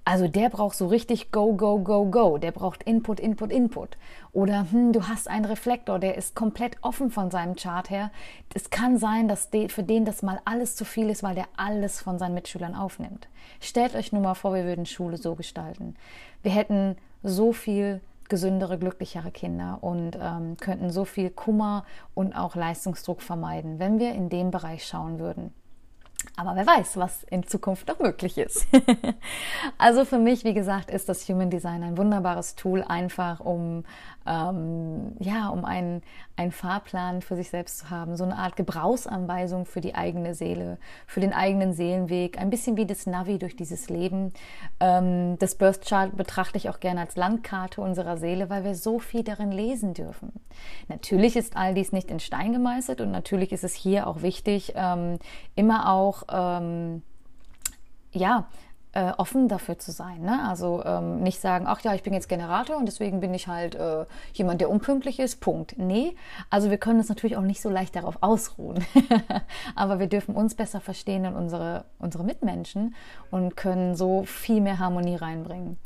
also 0.10 0.28
der 0.28 0.50
braucht 0.50 0.76
so 0.76 0.88
richtig 0.88 1.32
Go, 1.32 1.54
Go, 1.54 1.78
Go, 1.78 2.08
Go. 2.08 2.40
Der 2.40 2.52
braucht 2.52 2.82
Input, 2.82 3.20
Input, 3.20 3.52
Input. 3.52 3.96
Oder 4.32 4.66
hm, 4.72 4.92
du 4.92 5.08
hast 5.08 5.28
einen 5.28 5.46
Reflektor, 5.46 6.00
der 6.00 6.18
ist 6.18 6.34
komplett 6.34 6.78
offen 6.82 7.12
von 7.12 7.30
seinem 7.30 7.56
Chart 7.56 7.92
her. 7.92 8.10
Es 8.56 8.72
kann 8.72 8.98
sein, 8.98 9.28
dass 9.28 9.50
für 9.68 9.84
den 9.84 10.06
das 10.06 10.24
mal 10.24 10.42
alles 10.46 10.76
zu 10.76 10.84
viel 10.84 11.12
ist, 11.12 11.22
weil 11.22 11.36
der 11.36 11.46
alles 11.58 12.02
von 12.02 12.18
seinen 12.18 12.34
Mitschülern 12.34 12.74
aufnimmt. 12.74 13.28
Stellt 13.60 13.94
euch 13.94 14.12
nur 14.12 14.24
mal 14.24 14.34
vor, 14.34 14.56
wir 14.56 14.66
würden 14.66 14.88
Schule 14.88 15.18
so 15.18 15.36
gestalten. 15.36 15.94
Wir 16.42 16.54
hätten 16.54 16.96
so 17.22 17.54
viel 17.54 18.02
gesündere, 18.30 18.80
glücklichere 18.80 19.30
Kinder 19.30 19.78
und 19.82 20.18
ähm, 20.20 20.58
könnten 20.58 20.90
so 20.90 21.06
viel 21.06 21.30
Kummer 21.30 21.86
und 22.16 22.34
auch 22.34 22.56
Leistungsdruck 22.56 23.22
vermeiden, 23.22 23.78
wenn 23.78 24.00
wir 24.00 24.16
in 24.16 24.30
dem 24.30 24.50
Bereich 24.50 24.88
schauen 24.88 25.20
würden. 25.20 25.54
Aber 26.36 26.56
wer 26.56 26.66
weiß, 26.66 26.98
was 26.98 27.24
in 27.24 27.46
Zukunft 27.46 27.88
noch 27.88 28.00
möglich 28.00 28.38
ist. 28.38 28.68
also 29.78 30.06
für 30.06 30.20
mich, 30.20 30.44
wie 30.44 30.54
gesagt, 30.54 30.90
ist 30.90 31.10
das 31.10 31.28
Human 31.28 31.50
Design 31.50 31.84
ein 31.84 31.98
wunderbares 31.98 32.56
Tool, 32.56 32.84
einfach 32.84 33.40
um 33.40 33.84
ähm, 34.26 35.16
ja, 35.20 35.50
um 35.50 35.66
einen, 35.66 36.02
einen 36.36 36.52
Fahrplan 36.52 37.22
für 37.22 37.36
sich 37.36 37.50
selbst 37.50 37.80
zu 37.80 37.90
haben, 37.90 38.16
so 38.16 38.24
eine 38.24 38.38
Art 38.38 38.56
Gebrauchsanweisung 38.56 39.66
für 39.66 39.82
die 39.82 39.96
eigene 39.96 40.36
Seele, 40.36 40.78
für 41.08 41.20
den 41.20 41.34
eigenen 41.34 41.74
Seelenweg, 41.74 42.38
ein 42.38 42.50
bisschen 42.50 42.78
wie 42.78 42.86
das 42.86 43.06
Navi 43.06 43.40
durch 43.40 43.56
dieses 43.56 43.90
Leben. 43.90 44.34
Ähm, 44.80 45.38
das 45.40 45.56
Birth 45.56 45.86
Chart 45.86 46.16
betrachte 46.16 46.58
ich 46.58 46.70
auch 46.70 46.80
gerne 46.80 47.02
als 47.02 47.16
Landkarte 47.16 47.82
unserer 47.82 48.18
Seele, 48.18 48.50
weil 48.50 48.64
wir 48.64 48.76
so 48.76 49.00
viel 49.00 49.24
darin 49.24 49.52
lesen 49.52 49.94
dürfen. 49.94 50.34
Natürlich 50.88 51.36
ist 51.36 51.56
all 51.56 51.74
dies 51.74 51.92
nicht 51.92 52.12
in 52.12 52.20
Stein 52.20 52.54
gemeißelt 52.54 53.02
und 53.02 53.12
natürlich 53.12 53.52
ist 53.52 53.64
es 53.64 53.74
hier 53.74 54.08
auch 54.08 54.22
wichtig, 54.22 54.74
ähm, 54.76 55.20
immer 55.56 55.92
auch 55.92 56.24
ähm, 56.32 57.02
ja, 58.12 58.48
äh, 58.94 59.12
offen 59.18 59.48
dafür 59.48 59.78
zu 59.78 59.92
sein. 59.92 60.22
Ne? 60.22 60.48
Also 60.48 60.84
ähm, 60.84 61.22
nicht 61.22 61.40
sagen, 61.40 61.66
ach 61.68 61.82
ja, 61.82 61.94
ich 61.94 62.04
bin 62.04 62.14
jetzt 62.14 62.28
Generator 62.28 62.78
und 62.78 62.88
deswegen 62.88 63.20
bin 63.20 63.34
ich 63.34 63.48
halt 63.48 63.76
äh, 63.76 64.06
jemand, 64.34 64.62
der 64.62 64.70
unpünktlich 64.70 65.20
ist. 65.20 65.42
Punkt. 65.42 65.76
Nee, 65.78 66.16
also 66.50 66.70
wir 66.70 66.78
können 66.78 67.00
uns 67.00 67.10
natürlich 67.10 67.38
auch 67.38 67.44
nicht 67.44 67.62
so 67.62 67.70
leicht 67.70 67.96
darauf 67.96 68.18
ausruhen. 68.22 68.84
Aber 69.76 70.00
wir 70.00 70.08
dürfen 70.08 70.36
uns 70.36 70.56
besser 70.56 70.82
verstehen 70.82 71.26
und 71.26 71.36
unsere, 71.36 71.86
unsere 72.00 72.24
Mitmenschen 72.24 72.96
und 73.30 73.56
können 73.56 73.96
so 73.96 74.24
viel 74.24 74.62
mehr 74.62 74.80
Harmonie 74.80 75.16
reinbringen. 75.16 75.78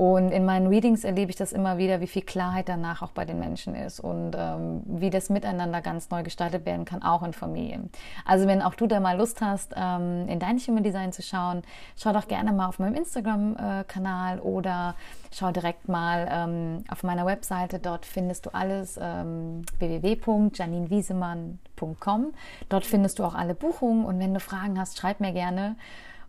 Und 0.00 0.30
in 0.30 0.46
meinen 0.46 0.68
Readings 0.68 1.04
erlebe 1.04 1.28
ich 1.28 1.36
das 1.36 1.52
immer 1.52 1.76
wieder, 1.76 2.00
wie 2.00 2.06
viel 2.06 2.22
Klarheit 2.22 2.70
danach 2.70 3.02
auch 3.02 3.10
bei 3.10 3.26
den 3.26 3.38
Menschen 3.38 3.74
ist 3.74 4.00
und 4.00 4.34
ähm, 4.34 4.80
wie 4.86 5.10
das 5.10 5.28
Miteinander 5.28 5.82
ganz 5.82 6.08
neu 6.08 6.22
gestaltet 6.22 6.64
werden 6.64 6.86
kann, 6.86 7.02
auch 7.02 7.22
in 7.22 7.34
Familien. 7.34 7.90
Also 8.24 8.46
wenn 8.46 8.62
auch 8.62 8.72
du 8.72 8.86
da 8.86 8.98
mal 8.98 9.18
Lust 9.18 9.42
hast, 9.42 9.74
ähm, 9.76 10.26
in 10.26 10.38
dein 10.38 10.56
Human 10.56 10.82
Design 10.82 11.12
zu 11.12 11.20
schauen, 11.20 11.60
schau 11.98 12.14
doch 12.14 12.28
gerne 12.28 12.52
mal 12.52 12.68
auf 12.68 12.78
meinem 12.78 12.94
Instagram-Kanal 12.94 14.38
äh, 14.38 14.40
oder 14.40 14.94
schau 15.32 15.50
direkt 15.50 15.86
mal 15.86 16.26
ähm, 16.32 16.82
auf 16.88 17.02
meiner 17.02 17.26
Webseite. 17.26 17.78
Dort 17.78 18.06
findest 18.06 18.46
du 18.46 18.54
alles 18.54 18.98
ähm, 18.98 19.66
www.janinwiesemann.com. 19.80 22.32
Dort 22.70 22.86
findest 22.86 23.18
du 23.18 23.24
auch 23.24 23.34
alle 23.34 23.54
Buchungen 23.54 24.06
und 24.06 24.18
wenn 24.18 24.32
du 24.32 24.40
Fragen 24.40 24.80
hast, 24.80 24.96
schreib 24.96 25.20
mir 25.20 25.34
gerne. 25.34 25.76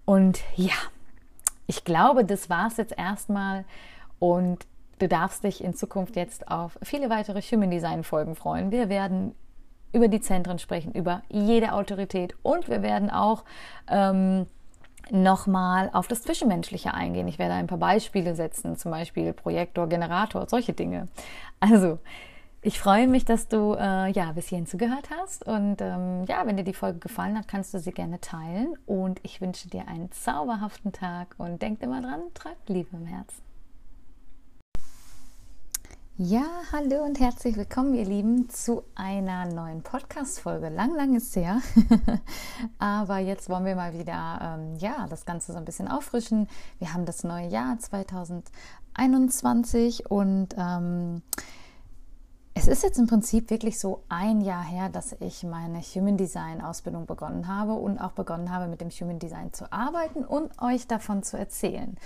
Und 0.04 0.42
ja, 0.58 0.76
ich 1.72 1.86
glaube, 1.86 2.26
das 2.26 2.50
war 2.50 2.68
es 2.68 2.76
jetzt 2.76 2.98
erstmal 2.98 3.64
und 4.20 4.68
du 5.00 5.08
darfst 5.08 5.46
dich 5.46 5.64
in 5.64 5.74
Zukunft 5.74 6.18
jetzt 6.18 6.50
auf 6.50 6.78
viele 6.84 7.10
weitere 7.10 7.42
Human 7.42 7.72
Design 7.72 8.04
Folgen 8.04 8.36
freuen. 8.36 8.72
Wir 8.72 8.90
werden 8.90 9.34
über 9.94 10.10
die 10.10 10.20
Zentren 10.20 10.60
sprechen, 10.60 10.92
über 10.92 11.22
jede 11.30 11.72
Autorität 11.72 12.36
und 12.44 12.68
wir 12.68 12.82
werden 12.82 13.10
auch 13.10 13.46
ähm, 13.90 14.48
nochmal 15.12 15.90
auf 15.94 16.10
das 16.10 16.24
Zwischenmenschliche 16.24 16.94
eingehen. 16.94 17.30
Ich 17.30 17.40
werde 17.40 17.54
ein 17.54 17.68
paar 17.68 17.78
Beispiele 17.78 18.36
setzen, 18.36 18.76
zum 18.76 18.92
Beispiel 18.92 19.32
Projektor, 19.32 19.88
Generator, 19.88 20.50
solche 20.50 20.74
Dinge. 20.74 21.08
Also, 21.62 22.00
ich 22.64 22.80
freue 22.80 23.08
mich, 23.08 23.26
dass 23.26 23.48
du 23.48 23.74
äh, 23.74 24.12
ja 24.12 24.34
bis 24.34 24.50
hierhin 24.50 24.68
zugehört 24.68 25.10
hast. 25.10 25.48
Und 25.48 25.82
ähm, 25.82 26.26
ja, 26.28 26.46
wenn 26.46 26.58
dir 26.58 26.64
die 26.64 26.76
Folge 26.76 27.00
gefallen 27.00 27.36
hat, 27.38 27.48
kannst 27.48 27.74
du 27.74 27.80
sie 27.80 27.92
gerne 27.92 28.22
teilen. 28.22 28.76
Und 28.86 29.20
ich 29.24 29.42
wünsche 29.42 29.68
dir 29.68 29.88
einen 29.88 30.12
zauberhaften 30.12 30.92
Tag 30.92 31.34
und 31.40 31.60
denk 31.62 31.82
immer 31.82 32.02
dran, 32.02 32.22
trag 32.36 32.58
Liebe 32.68 32.96
im 32.96 33.08
Herzen. 33.08 33.42
Ja, 36.18 36.46
hallo 36.72 37.04
und 37.04 37.20
herzlich 37.20 37.58
willkommen, 37.58 37.96
ihr 37.96 38.06
Lieben, 38.06 38.48
zu 38.48 38.84
einer 38.94 39.48
neuen 39.48 39.82
Podcast-Folge. 39.82 40.70
Lang, 40.70 40.96
lang 40.96 41.16
ist 41.16 41.36
her. 41.36 41.62
Aber 42.78 43.18
jetzt 43.18 43.50
wollen 43.50 43.66
wir 43.66 43.76
mal 43.76 43.98
wieder, 43.98 44.60
ähm, 44.60 44.76
ja, 44.78 45.08
das 45.10 45.26
Ganze 45.26 45.52
so 45.52 45.58
ein 45.58 45.66
bisschen 45.66 45.88
auffrischen. 45.88 46.48
Wir 46.78 46.94
haben 46.94 47.06
das 47.06 47.24
neue 47.24 47.48
Jahr 47.48 47.80
2021 47.80 50.12
und 50.12 50.50
ähm, 50.60 51.24
es 52.54 52.68
ist 52.68 52.84
jetzt 52.84 53.00
im 53.00 53.08
Prinzip 53.08 53.50
wirklich 53.50 53.80
so 53.80 54.04
ein 54.10 54.42
Jahr 54.42 54.64
her, 54.64 54.90
dass 54.90 55.16
ich 55.20 55.44
meine 55.44 55.80
Human 55.82 56.18
Design 56.18 56.62
Ausbildung 56.62 57.06
begonnen 57.06 57.48
habe 57.48 57.74
und 57.74 57.98
auch 57.98 58.12
begonnen 58.12 58.52
habe, 58.52 58.68
mit 58.68 58.82
dem 58.82 58.90
Human 58.90 59.20
Design 59.20 59.54
zu 59.54 59.72
arbeiten 59.72 60.26
und 60.26 60.52
euch 60.62 60.88
davon 60.88 61.24
zu 61.24 61.38
erzählen. 61.38 61.98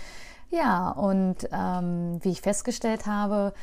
Ja, 0.51 0.91
und 0.91 1.49
ähm, 1.51 2.19
wie 2.21 2.29
ich 2.29 2.41
festgestellt 2.41 3.07
habe, 3.07 3.53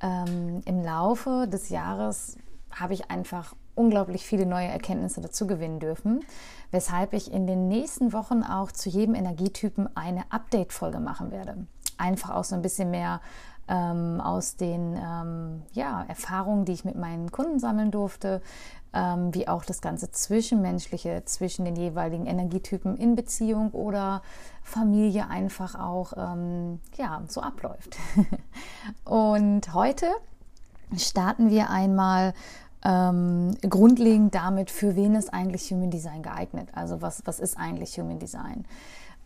ähm, 0.00 0.62
im 0.64 0.82
Laufe 0.82 1.46
des 1.46 1.68
Jahres 1.68 2.38
habe 2.70 2.94
ich 2.94 3.10
einfach 3.10 3.54
unglaublich 3.74 4.24
viele 4.26 4.46
neue 4.46 4.68
Erkenntnisse 4.68 5.20
dazu 5.20 5.46
gewinnen 5.46 5.80
dürfen, 5.80 6.24
weshalb 6.70 7.12
ich 7.12 7.32
in 7.32 7.46
den 7.46 7.68
nächsten 7.68 8.12
Wochen 8.12 8.42
auch 8.42 8.72
zu 8.72 8.88
jedem 8.88 9.14
Energietypen 9.14 9.94
eine 9.96 10.24
Update-Folge 10.30 11.00
machen 11.00 11.30
werde. 11.30 11.66
Einfach 11.98 12.30
auch 12.30 12.44
so 12.44 12.54
ein 12.54 12.62
bisschen 12.62 12.90
mehr 12.90 13.20
ähm, 13.68 14.20
aus 14.20 14.56
den 14.56 14.96
ähm, 14.96 15.62
ja, 15.72 16.04
Erfahrungen, 16.08 16.64
die 16.64 16.72
ich 16.72 16.84
mit 16.84 16.96
meinen 16.96 17.30
Kunden 17.30 17.58
sammeln 17.58 17.90
durfte, 17.90 18.42
ähm, 18.92 19.34
wie 19.34 19.48
auch 19.48 19.64
das 19.64 19.80
ganze 19.80 20.10
Zwischenmenschliche 20.10 21.22
zwischen 21.24 21.64
den 21.64 21.76
jeweiligen 21.76 22.26
Energietypen 22.26 22.96
in 22.96 23.14
Beziehung 23.14 23.70
oder 23.70 24.22
Familie 24.62 25.28
einfach 25.28 25.78
auch 25.78 26.12
ähm, 26.16 26.80
ja, 26.96 27.22
so 27.28 27.40
abläuft. 27.40 27.96
Und 29.04 29.72
heute 29.72 30.06
starten 30.96 31.50
wir 31.50 31.70
einmal 31.70 32.34
ähm, 32.84 33.56
grundlegend 33.68 34.34
damit, 34.34 34.70
für 34.70 34.96
wen 34.96 35.14
ist 35.14 35.32
eigentlich 35.32 35.70
Human 35.70 35.90
Design 35.90 36.22
geeignet? 36.22 36.68
Also 36.72 37.00
was, 37.00 37.22
was 37.24 37.38
ist 37.38 37.56
eigentlich 37.56 37.98
Human 37.98 38.18
Design? 38.18 38.64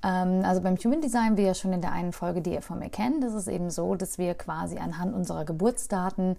Ähm, 0.06 0.42
also 0.44 0.62
beim 0.62 0.76
Human 0.76 1.00
Design, 1.00 1.36
wie 1.36 1.44
ihr 1.44 1.54
schon 1.54 1.72
in 1.72 1.80
der 1.80 1.92
einen 1.92 2.12
Folge, 2.12 2.40
die 2.40 2.52
ihr 2.52 2.62
von 2.62 2.78
mir 2.78 2.90
kennt, 2.90 3.25
ist 3.25 3.34
es 3.34 3.48
eben 3.48 3.70
so, 3.70 3.96
dass 3.96 4.18
wir 4.18 4.34
quasi 4.34 4.78
anhand 4.78 5.14
unserer 5.14 5.44
Geburtsdaten 5.44 6.36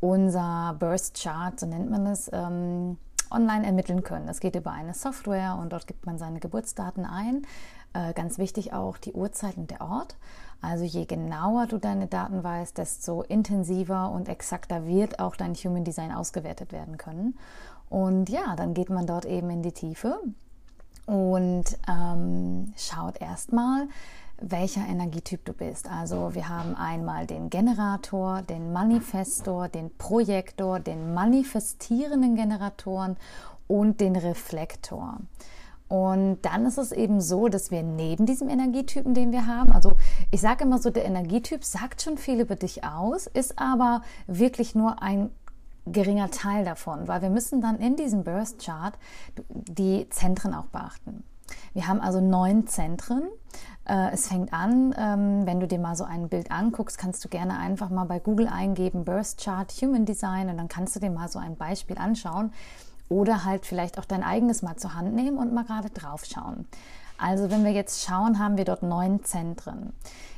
unser 0.00 0.76
Birth 0.78 1.14
Chart, 1.14 1.58
so 1.58 1.66
nennt 1.66 1.90
man 1.90 2.06
es, 2.06 2.30
ähm, 2.32 2.98
online 3.30 3.66
ermitteln 3.66 4.04
können. 4.04 4.26
Das 4.26 4.40
geht 4.40 4.54
über 4.54 4.70
eine 4.70 4.94
Software 4.94 5.58
und 5.60 5.72
dort 5.72 5.86
gibt 5.86 6.06
man 6.06 6.18
seine 6.18 6.38
Geburtsdaten 6.38 7.04
ein. 7.06 7.46
Äh, 7.94 8.12
ganz 8.12 8.38
wichtig 8.38 8.72
auch 8.72 8.98
die 8.98 9.14
Uhrzeit 9.14 9.56
und 9.56 9.70
der 9.70 9.80
Ort. 9.80 10.16
Also 10.60 10.84
je 10.84 11.06
genauer 11.06 11.66
du 11.66 11.78
deine 11.78 12.06
Daten 12.06 12.44
weißt, 12.44 12.76
desto 12.76 13.22
intensiver 13.22 14.10
und 14.10 14.28
exakter 14.28 14.86
wird 14.86 15.18
auch 15.18 15.36
dein 15.36 15.54
Human 15.54 15.84
Design 15.84 16.12
ausgewertet 16.12 16.72
werden 16.72 16.98
können. 16.98 17.36
Und 17.88 18.28
ja, 18.28 18.54
dann 18.56 18.74
geht 18.74 18.90
man 18.90 19.06
dort 19.06 19.24
eben 19.24 19.48
in 19.50 19.62
die 19.62 19.72
Tiefe 19.72 20.20
und 21.06 21.64
ähm, 21.88 22.72
schaut 22.76 23.20
erstmal, 23.20 23.88
welcher 24.40 24.86
Energietyp 24.86 25.44
du 25.44 25.52
bist. 25.52 25.90
Also 25.90 26.34
wir 26.34 26.48
haben 26.48 26.74
einmal 26.74 27.26
den 27.26 27.48
Generator, 27.48 28.42
den 28.42 28.72
Manifestor, 28.72 29.68
den 29.68 29.96
Projektor, 29.96 30.80
den 30.80 31.14
manifestierenden 31.14 32.34
Generatoren 32.34 33.16
und 33.66 34.00
den 34.00 34.16
Reflektor. 34.16 35.18
Und 35.88 36.38
dann 36.42 36.66
ist 36.66 36.78
es 36.78 36.90
eben 36.90 37.20
so, 37.20 37.48
dass 37.48 37.70
wir 37.70 37.82
neben 37.84 38.26
diesem 38.26 38.48
Energietypen, 38.48 39.14
den 39.14 39.30
wir 39.30 39.46
haben, 39.46 39.70
also 39.70 39.92
ich 40.32 40.40
sage 40.40 40.64
immer 40.64 40.78
so, 40.78 40.90
der 40.90 41.04
Energietyp 41.04 41.62
sagt 41.62 42.02
schon 42.02 42.18
viel 42.18 42.40
über 42.40 42.56
dich 42.56 42.82
aus, 42.82 43.28
ist 43.28 43.58
aber 43.58 44.02
wirklich 44.26 44.74
nur 44.74 45.00
ein 45.00 45.30
geringer 45.86 46.30
Teil 46.30 46.64
davon, 46.64 47.08
weil 47.08 47.22
wir 47.22 47.30
müssen 47.30 47.60
dann 47.60 47.78
in 47.78 47.96
diesem 47.96 48.24
Burst 48.24 48.64
Chart 48.64 48.94
die 49.48 50.08
Zentren 50.10 50.54
auch 50.54 50.66
beachten. 50.66 51.24
Wir 51.74 51.86
haben 51.86 52.00
also 52.00 52.20
neun 52.20 52.66
Zentren. 52.66 53.22
Äh, 53.88 54.12
es 54.12 54.26
fängt 54.28 54.52
an, 54.52 54.94
ähm, 54.98 55.46
wenn 55.46 55.60
du 55.60 55.68
dir 55.68 55.78
mal 55.78 55.94
so 55.94 56.04
ein 56.04 56.28
Bild 56.28 56.50
anguckst, 56.50 56.98
kannst 56.98 57.24
du 57.24 57.28
gerne 57.28 57.58
einfach 57.58 57.90
mal 57.90 58.04
bei 58.04 58.18
Google 58.18 58.48
eingeben, 58.48 59.04
Burst 59.04 59.42
Chart 59.44 59.70
Human 59.80 60.04
Design 60.04 60.48
und 60.48 60.56
dann 60.56 60.68
kannst 60.68 60.96
du 60.96 61.00
dir 61.00 61.10
mal 61.10 61.28
so 61.28 61.38
ein 61.38 61.56
Beispiel 61.56 61.98
anschauen 61.98 62.52
oder 63.08 63.44
halt 63.44 63.64
vielleicht 63.66 63.98
auch 63.98 64.04
dein 64.04 64.24
eigenes 64.24 64.62
mal 64.62 64.76
zur 64.76 64.94
Hand 64.94 65.14
nehmen 65.14 65.38
und 65.38 65.52
mal 65.52 65.64
gerade 65.64 65.90
drauf 65.90 66.24
schauen. 66.24 66.66
Also 67.18 67.50
wenn 67.50 67.64
wir 67.64 67.72
jetzt 67.72 68.04
schauen, 68.04 68.38
haben 68.38 68.56
wir 68.56 68.64
dort 68.64 68.82
neun 68.82 69.24
Zentren. 69.24 69.92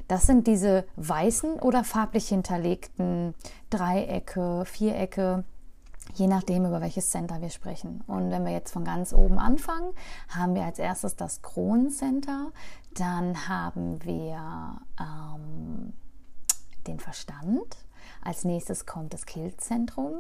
Das 0.08 0.26
sind 0.26 0.46
diese 0.46 0.86
weißen 0.96 1.60
oder 1.60 1.84
farblich 1.84 2.28
hinterlegten 2.28 3.34
Dreiecke, 3.68 4.64
Vierecke, 4.64 5.44
je 6.14 6.26
nachdem, 6.26 6.64
über 6.64 6.80
welches 6.80 7.10
Center 7.10 7.40
wir 7.42 7.50
sprechen. 7.50 8.02
Und 8.06 8.30
wenn 8.30 8.44
wir 8.44 8.52
jetzt 8.52 8.72
von 8.72 8.84
ganz 8.84 9.12
oben 9.12 9.38
anfangen, 9.38 9.92
haben 10.30 10.54
wir 10.54 10.64
als 10.64 10.78
erstes 10.78 11.16
das 11.16 11.42
Kronencenter, 11.42 12.52
dann 12.94 13.48
haben 13.48 14.02
wir 14.04 14.80
ähm, 14.98 15.92
den 16.86 16.98
Verstand, 16.98 17.76
als 18.22 18.44
nächstes 18.44 18.86
kommt 18.86 19.12
das 19.12 19.26
Kehlzentrum, 19.26 20.14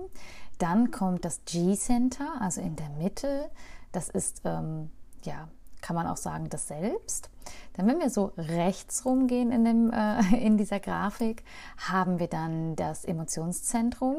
dann 0.58 0.90
kommt 0.90 1.24
das 1.24 1.40
G-Center, 1.46 2.40
also 2.40 2.60
in 2.60 2.76
der 2.76 2.90
Mitte, 2.90 3.50
das 3.92 4.10
ist 4.10 4.42
ähm, 4.44 4.90
ja 5.22 5.48
kann 5.80 5.96
man 5.96 6.06
auch 6.06 6.16
sagen, 6.16 6.48
das 6.48 6.68
Selbst. 6.68 7.30
Dann, 7.74 7.86
wenn 7.86 7.98
wir 7.98 8.10
so 8.10 8.32
rechts 8.36 9.04
rumgehen 9.04 9.52
in, 9.52 9.64
dem, 9.64 9.92
äh, 9.92 10.36
in 10.44 10.56
dieser 10.56 10.80
Grafik, 10.80 11.44
haben 11.76 12.18
wir 12.18 12.28
dann 12.28 12.76
das 12.76 13.04
Emotionszentrum. 13.04 14.16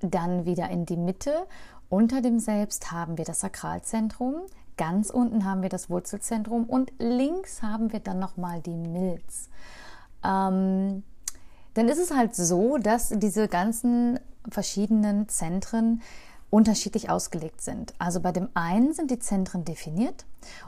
Dann 0.00 0.46
wieder 0.46 0.68
in 0.70 0.86
die 0.86 0.96
Mitte. 0.96 1.46
Unter 1.88 2.22
dem 2.22 2.38
Selbst 2.38 2.90
haben 2.90 3.18
wir 3.18 3.24
das 3.24 3.40
Sakralzentrum. 3.40 4.36
Ganz 4.76 5.10
unten 5.10 5.44
haben 5.44 5.62
wir 5.62 5.68
das 5.68 5.90
Wurzelzentrum 5.90 6.64
und 6.64 6.92
links 6.98 7.62
haben 7.62 7.92
wir 7.92 8.00
dann 8.00 8.18
nochmal 8.18 8.62
die 8.62 8.74
Milz. 8.74 9.50
Ähm, 10.24 11.02
dann 11.74 11.88
ist 11.88 11.98
es 11.98 12.10
halt 12.10 12.34
so, 12.34 12.78
dass 12.78 13.10
diese 13.10 13.48
ganzen 13.48 14.18
verschiedenen 14.48 15.28
Zentren 15.28 16.02
unterschiedlich 16.52 17.08
ausgelegt 17.08 17.62
sind. 17.62 17.94
Also 17.98 18.20
bei 18.20 18.30
dem 18.30 18.50
einen 18.52 18.92
sind 18.92 19.10
die 19.10 19.18
Zentren 19.18 19.64
definiert 19.64 20.26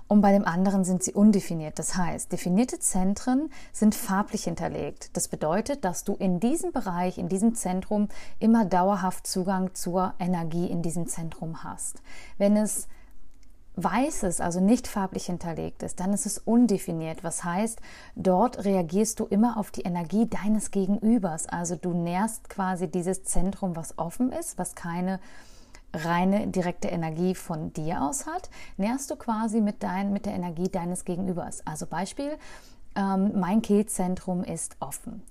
und 0.09 0.23
bei 0.23 0.33
dem 0.33 0.47
anderen 0.47 0.83
sind 0.83 1.03
sie 1.03 1.13
undefiniert. 1.13 1.79
Das 1.79 1.95
heißt, 1.95 2.33
definierte 2.33 2.79
Zentren 2.79 3.51
sind 3.71 3.95
farblich 3.95 4.45
hinterlegt. 4.45 5.15
Das 5.15 5.29
bedeutet, 5.29 5.85
dass 5.85 6.03
du 6.03 6.15
in 6.15 6.41
diesem 6.41 6.73
Bereich, 6.73 7.19
in 7.19 7.29
diesem 7.29 7.55
Zentrum 7.55 8.09
immer 8.39 8.65
dauerhaft 8.65 9.27
Zugang 9.27 9.75
zur 9.75 10.15
Energie 10.19 10.69
in 10.69 10.81
diesem 10.81 11.07
Zentrum 11.07 11.63
hast. 11.65 12.01
Wenn 12.39 12.57
es 12.57 12.89
weißes, 13.77 14.41
also 14.41 14.61
nicht 14.61 14.89
farblich 14.89 15.27
hinterlegt 15.27 15.83
ist, 15.83 16.01
dann 16.01 16.15
ist 16.15 16.25
es 16.25 16.39
undefiniert. 16.39 17.25
Was 17.25 17.45
heißt, 17.45 17.79
dort 18.17 18.65
reagierst 18.65 19.21
du 19.21 19.27
immer 19.27 19.59
auf 19.59 19.71
die 19.71 19.83
Energie 19.83 20.27
deines 20.31 20.71
Gegenübers. 20.71 21.47
Also 21.47 21.77
du 21.77 21.93
nährst 21.93 22.49
quasi 22.49 22.89
dieses 22.89 23.25
Zentrum, 23.25 23.77
was 23.77 23.99
offen 23.99 24.33
ist, 24.33 24.57
was 24.57 24.75
keine 24.75 25.21
reine 25.95 26.49
direkte 26.49 26.89
Energie 26.89 27.35
von 27.35 27.73
dir 27.73 28.03
aus 28.03 28.27
hat, 28.27 28.51
nährst 28.77 29.11
du 29.11 29.17
quasi 29.17 29.61
mit, 29.61 29.83
dein, 29.83 30.13
mit 30.13 30.27
der 30.27 30.35
Energie 30.35 30.69
deines 30.69 31.05
Gegenübers. 31.05 31.67
Also 31.67 31.87
Beispiel, 31.87 32.37
ähm, 32.97 33.33
mein 33.39 33.63
Kehlzentrum 33.63 34.45
ist 34.45 34.77
offen. 34.81 35.23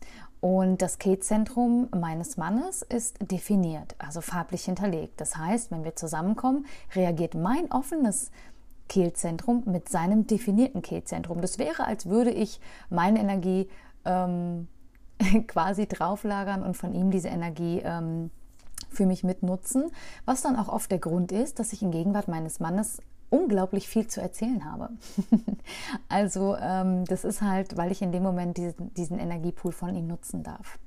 Und 0.42 0.82
das 0.82 1.00
Kehlzentrum 1.00 1.88
meines 1.98 2.36
Mannes 2.36 2.82
ist 2.82 3.18
definiert, 3.32 3.96
also 3.98 4.20
farblich 4.20 4.66
hinterlegt. 4.66 5.22
Das 5.22 5.38
heißt, 5.38 5.72
wenn 5.72 5.86
wir 5.86 5.96
zusammenkommen, 5.96 6.66
reagiert 6.94 7.34
mein 7.34 7.72
offenes 7.72 8.30
Kehlzentrum 8.90 9.64
mit 9.66 9.88
seinem 9.88 10.28
definierten 10.28 10.82
Kehlzentrum. 10.82 11.40
Das 11.40 11.60
wäre, 11.60 11.88
als 11.88 12.08
würde 12.08 12.32
ich 12.32 12.60
meine 12.90 13.20
Energie 13.20 13.70
ähm, 14.04 14.68
quasi 15.48 15.88
drauflagern 15.88 16.62
und 16.62 16.76
von 16.76 16.94
ihm 16.94 17.10
diese 17.10 17.30
Energie 17.30 17.82
ähm, 17.84 18.30
für 18.94 19.06
mich 19.06 19.24
mitnutzen, 19.24 19.92
was 20.26 20.42
dann 20.42 20.56
auch 20.56 20.70
oft 20.70 20.92
der 20.92 21.00
Grund 21.00 21.32
ist, 21.32 21.60
dass 21.60 21.74
ich 21.74 21.82
in 21.82 21.92
Gegenwart 21.92 22.28
meines 22.28 22.60
Mannes 22.60 23.00
unglaublich 23.30 23.88
viel 23.88 24.08
zu 24.08 24.22
erzählen 24.22 24.64
habe. 24.64 24.90
also 26.10 26.56
ähm, 26.56 27.06
das 27.06 27.24
ist 27.24 27.42
halt, 27.42 27.78
weil 27.78 27.92
ich 27.92 28.02
in 28.02 28.12
dem 28.12 28.24
Moment 28.24 28.58
diesen, 28.58 28.94
diesen 28.94 29.18
Energiepool 29.18 29.72
von 29.72 29.96
ihm 29.96 30.08
nutzen 30.08 30.44
darf. 30.44 30.78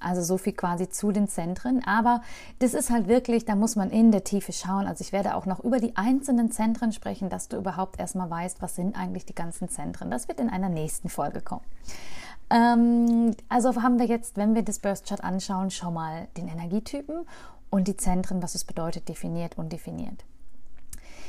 Also 0.00 0.22
so 0.22 0.36
viel 0.36 0.54
quasi 0.54 0.88
zu 0.88 1.12
den 1.12 1.28
Zentren. 1.28 1.84
Aber 1.84 2.22
das 2.58 2.74
ist 2.74 2.90
halt 2.90 3.08
wirklich, 3.08 3.44
da 3.44 3.54
muss 3.54 3.76
man 3.76 3.90
in 3.90 4.10
der 4.10 4.24
Tiefe 4.24 4.52
schauen. 4.52 4.86
Also 4.86 5.02
ich 5.02 5.12
werde 5.12 5.36
auch 5.36 5.46
noch 5.46 5.60
über 5.60 5.78
die 5.78 5.96
einzelnen 5.96 6.50
Zentren 6.50 6.92
sprechen, 6.92 7.28
dass 7.28 7.48
du 7.48 7.56
überhaupt 7.56 8.00
erstmal 8.00 8.28
weißt, 8.28 8.62
was 8.62 8.74
sind 8.74 8.96
eigentlich 8.96 9.26
die 9.26 9.34
ganzen 9.34 9.68
Zentren. 9.68 10.10
Das 10.10 10.28
wird 10.28 10.40
in 10.40 10.50
einer 10.50 10.68
nächsten 10.68 11.08
Folge 11.08 11.40
kommen. 11.40 11.64
Ähm, 12.52 13.34
also 13.48 13.82
haben 13.82 13.98
wir 13.98 14.06
jetzt, 14.06 14.36
wenn 14.36 14.54
wir 14.54 14.62
das 14.62 14.78
Burst 14.78 15.08
Chart 15.08 15.24
anschauen, 15.24 15.70
schon 15.70 15.94
mal 15.94 16.28
den 16.36 16.48
Energietypen 16.48 17.26
und 17.70 17.88
die 17.88 17.96
Zentren, 17.96 18.42
was 18.42 18.54
es 18.54 18.64
bedeutet, 18.64 19.08
definiert 19.08 19.56
und 19.56 19.72
definiert. 19.72 20.24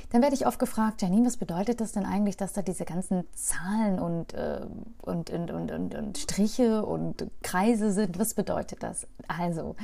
Dann 0.10 0.22
werde 0.22 0.36
ich 0.36 0.46
oft 0.46 0.60
gefragt, 0.60 1.02
Janine, 1.02 1.26
was 1.26 1.38
bedeutet 1.38 1.82
das 1.82 1.94
denn 1.94 2.06
eigentlich, 2.06 2.38
dass 2.38 2.54
da 2.54 2.62
diese 2.62 2.86
ganzen 2.86 3.24
Zahlen 3.34 4.00
und, 4.00 4.34
äh, 4.34 4.62
und, 5.02 5.30
und, 5.32 5.50
und, 5.50 5.72
und, 5.72 5.96
und 5.96 6.18
Striche 6.18 6.86
und 6.86 7.26
Kreise 7.42 7.92
sind? 7.92 8.20
Was 8.20 8.34
bedeutet 8.34 8.84
das? 8.84 9.08
Also, 9.28 9.76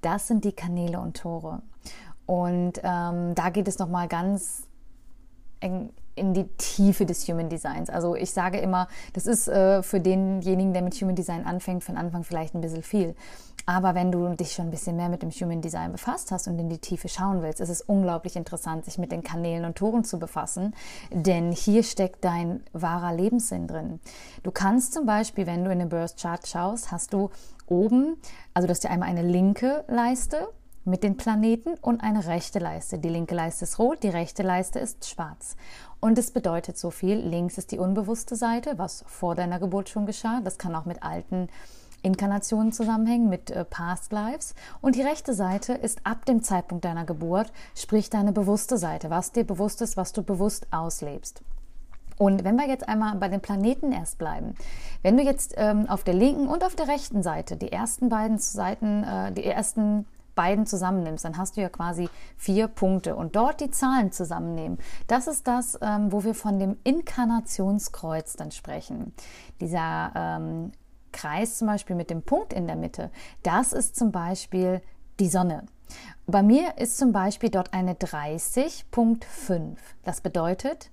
das 0.00 0.28
sind 0.28 0.44
die 0.44 0.52
Kanäle 0.52 1.00
und 1.00 1.18
Tore. 1.18 1.62
Und 2.24 2.80
ähm, 2.82 3.34
da 3.34 3.50
geht 3.50 3.68
es 3.68 3.78
nochmal 3.78 4.08
ganz 4.08 4.66
eng 5.60 5.90
in 6.16 6.34
die 6.34 6.48
Tiefe 6.56 7.06
des 7.06 7.28
Human 7.28 7.48
Designs. 7.48 7.90
Also 7.90 8.16
ich 8.16 8.32
sage 8.32 8.58
immer, 8.58 8.88
das 9.12 9.26
ist 9.26 9.48
äh, 9.48 9.82
für 9.82 10.00
denjenigen, 10.00 10.72
der 10.72 10.82
mit 10.82 10.94
Human 10.94 11.14
Design 11.14 11.44
anfängt, 11.44 11.84
von 11.84 11.96
Anfang 11.96 12.24
vielleicht 12.24 12.54
ein 12.54 12.60
bisschen 12.60 12.82
viel. 12.82 13.14
Aber 13.68 13.94
wenn 13.94 14.12
du 14.12 14.28
dich 14.34 14.52
schon 14.52 14.66
ein 14.66 14.70
bisschen 14.70 14.96
mehr 14.96 15.08
mit 15.08 15.22
dem 15.22 15.30
Human 15.30 15.60
Design 15.60 15.92
befasst 15.92 16.30
hast 16.30 16.46
und 16.46 16.58
in 16.58 16.68
die 16.68 16.78
Tiefe 16.78 17.08
schauen 17.08 17.42
willst, 17.42 17.60
ist 17.60 17.68
es 17.68 17.82
unglaublich 17.82 18.36
interessant, 18.36 18.84
sich 18.84 18.96
mit 18.96 19.10
den 19.10 19.24
Kanälen 19.24 19.64
und 19.64 19.76
Toren 19.76 20.04
zu 20.04 20.18
befassen, 20.18 20.74
denn 21.10 21.50
hier 21.50 21.82
steckt 21.82 22.24
dein 22.24 22.62
wahrer 22.72 23.12
Lebenssinn 23.12 23.66
drin. 23.66 24.00
Du 24.44 24.52
kannst 24.52 24.94
zum 24.94 25.04
Beispiel, 25.04 25.46
wenn 25.46 25.64
du 25.64 25.72
in 25.72 25.80
den 25.80 25.88
Birth 25.88 26.16
Chart 26.16 26.46
schaust, 26.46 26.92
hast 26.92 27.12
du 27.12 27.30
oben, 27.66 28.16
also 28.54 28.68
das 28.68 28.78
ist 28.78 28.84
ja 28.84 28.90
einmal 28.90 29.08
eine 29.08 29.22
linke 29.22 29.84
Leiste, 29.88 30.48
mit 30.86 31.02
den 31.02 31.16
Planeten 31.16 31.74
und 31.80 32.00
eine 32.00 32.26
rechte 32.26 32.60
Leiste. 32.60 32.98
Die 32.98 33.08
linke 33.08 33.34
Leiste 33.34 33.64
ist 33.64 33.78
rot, 33.78 34.02
die 34.02 34.08
rechte 34.08 34.42
Leiste 34.42 34.78
ist 34.78 35.08
schwarz. 35.08 35.56
Und 36.00 36.18
es 36.18 36.30
bedeutet 36.30 36.78
so 36.78 36.90
viel. 36.90 37.16
Links 37.16 37.58
ist 37.58 37.72
die 37.72 37.78
unbewusste 37.78 38.36
Seite, 38.36 38.74
was 38.76 39.04
vor 39.06 39.34
deiner 39.34 39.58
Geburt 39.58 39.88
schon 39.88 40.06
geschah. 40.06 40.40
Das 40.44 40.58
kann 40.58 40.74
auch 40.74 40.84
mit 40.84 41.02
alten 41.02 41.48
Inkarnationen 42.02 42.72
zusammenhängen, 42.72 43.28
mit 43.28 43.50
äh, 43.50 43.64
Past 43.64 44.12
Lives. 44.12 44.54
Und 44.80 44.94
die 44.94 45.02
rechte 45.02 45.34
Seite 45.34 45.72
ist 45.72 46.00
ab 46.04 46.24
dem 46.24 46.42
Zeitpunkt 46.42 46.84
deiner 46.84 47.04
Geburt, 47.04 47.52
sprich 47.74 48.10
deine 48.10 48.32
bewusste 48.32 48.78
Seite, 48.78 49.10
was 49.10 49.32
dir 49.32 49.44
bewusst 49.44 49.82
ist, 49.82 49.96
was 49.96 50.12
du 50.12 50.22
bewusst 50.22 50.66
auslebst. 50.70 51.42
Und 52.18 52.44
wenn 52.44 52.56
wir 52.56 52.66
jetzt 52.66 52.88
einmal 52.88 53.14
bei 53.16 53.28
den 53.28 53.40
Planeten 53.40 53.92
erst 53.92 54.18
bleiben, 54.18 54.54
wenn 55.02 55.16
du 55.16 55.22
jetzt 55.22 55.54
ähm, 55.56 55.88
auf 55.88 56.02
der 56.02 56.14
linken 56.14 56.48
und 56.48 56.64
auf 56.64 56.74
der 56.74 56.88
rechten 56.88 57.22
Seite 57.22 57.56
die 57.56 57.72
ersten 57.72 58.08
beiden 58.08 58.38
Seiten, 58.38 59.04
äh, 59.04 59.32
die 59.32 59.44
ersten 59.44 60.06
beiden 60.36 60.66
zusammennimmst, 60.66 61.24
dann 61.24 61.36
hast 61.36 61.56
du 61.56 61.62
ja 61.62 61.68
quasi 61.68 62.08
vier 62.36 62.68
Punkte 62.68 63.16
und 63.16 63.34
dort 63.34 63.60
die 63.60 63.70
Zahlen 63.72 64.12
zusammennehmen. 64.12 64.78
Das 65.08 65.26
ist 65.26 65.48
das, 65.48 65.76
ähm, 65.82 66.12
wo 66.12 66.22
wir 66.22 66.36
von 66.36 66.60
dem 66.60 66.76
Inkarnationskreuz 66.84 68.34
dann 68.34 68.52
sprechen. 68.52 69.12
Dieser 69.60 70.12
ähm, 70.14 70.70
Kreis 71.10 71.58
zum 71.58 71.66
Beispiel 71.66 71.96
mit 71.96 72.10
dem 72.10 72.22
Punkt 72.22 72.52
in 72.52 72.68
der 72.68 72.76
Mitte, 72.76 73.10
das 73.42 73.72
ist 73.72 73.96
zum 73.96 74.12
Beispiel 74.12 74.80
die 75.18 75.28
Sonne. 75.28 75.66
Bei 76.26 76.42
mir 76.42 76.78
ist 76.78 76.98
zum 76.98 77.12
Beispiel 77.12 77.50
dort 77.50 77.72
eine 77.72 77.94
30.5. 77.94 79.76
Das 80.04 80.20
bedeutet, 80.20 80.90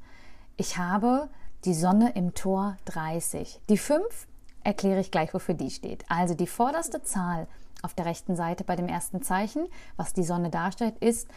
ich 0.55 0.77
habe 0.77 1.29
die 1.65 1.73
Sonne 1.73 2.13
im 2.15 2.33
Tor 2.33 2.77
30. 2.85 3.59
Die 3.69 3.77
5 3.77 4.27
erkläre 4.63 4.99
ich 4.99 5.11
gleich, 5.11 5.33
wofür 5.33 5.55
die 5.55 5.71
steht. 5.71 6.05
Also 6.09 6.35
die 6.35 6.47
vorderste 6.47 7.01
Zahl 7.01 7.47
auf 7.81 7.93
der 7.93 8.05
rechten 8.05 8.35
Seite 8.35 8.63
bei 8.63 8.75
dem 8.75 8.87
ersten 8.87 9.21
Zeichen, 9.21 9.67
was 9.97 10.13
die 10.13 10.23
Sonne 10.23 10.49
darstellt, 10.49 10.97
ist 10.99 11.27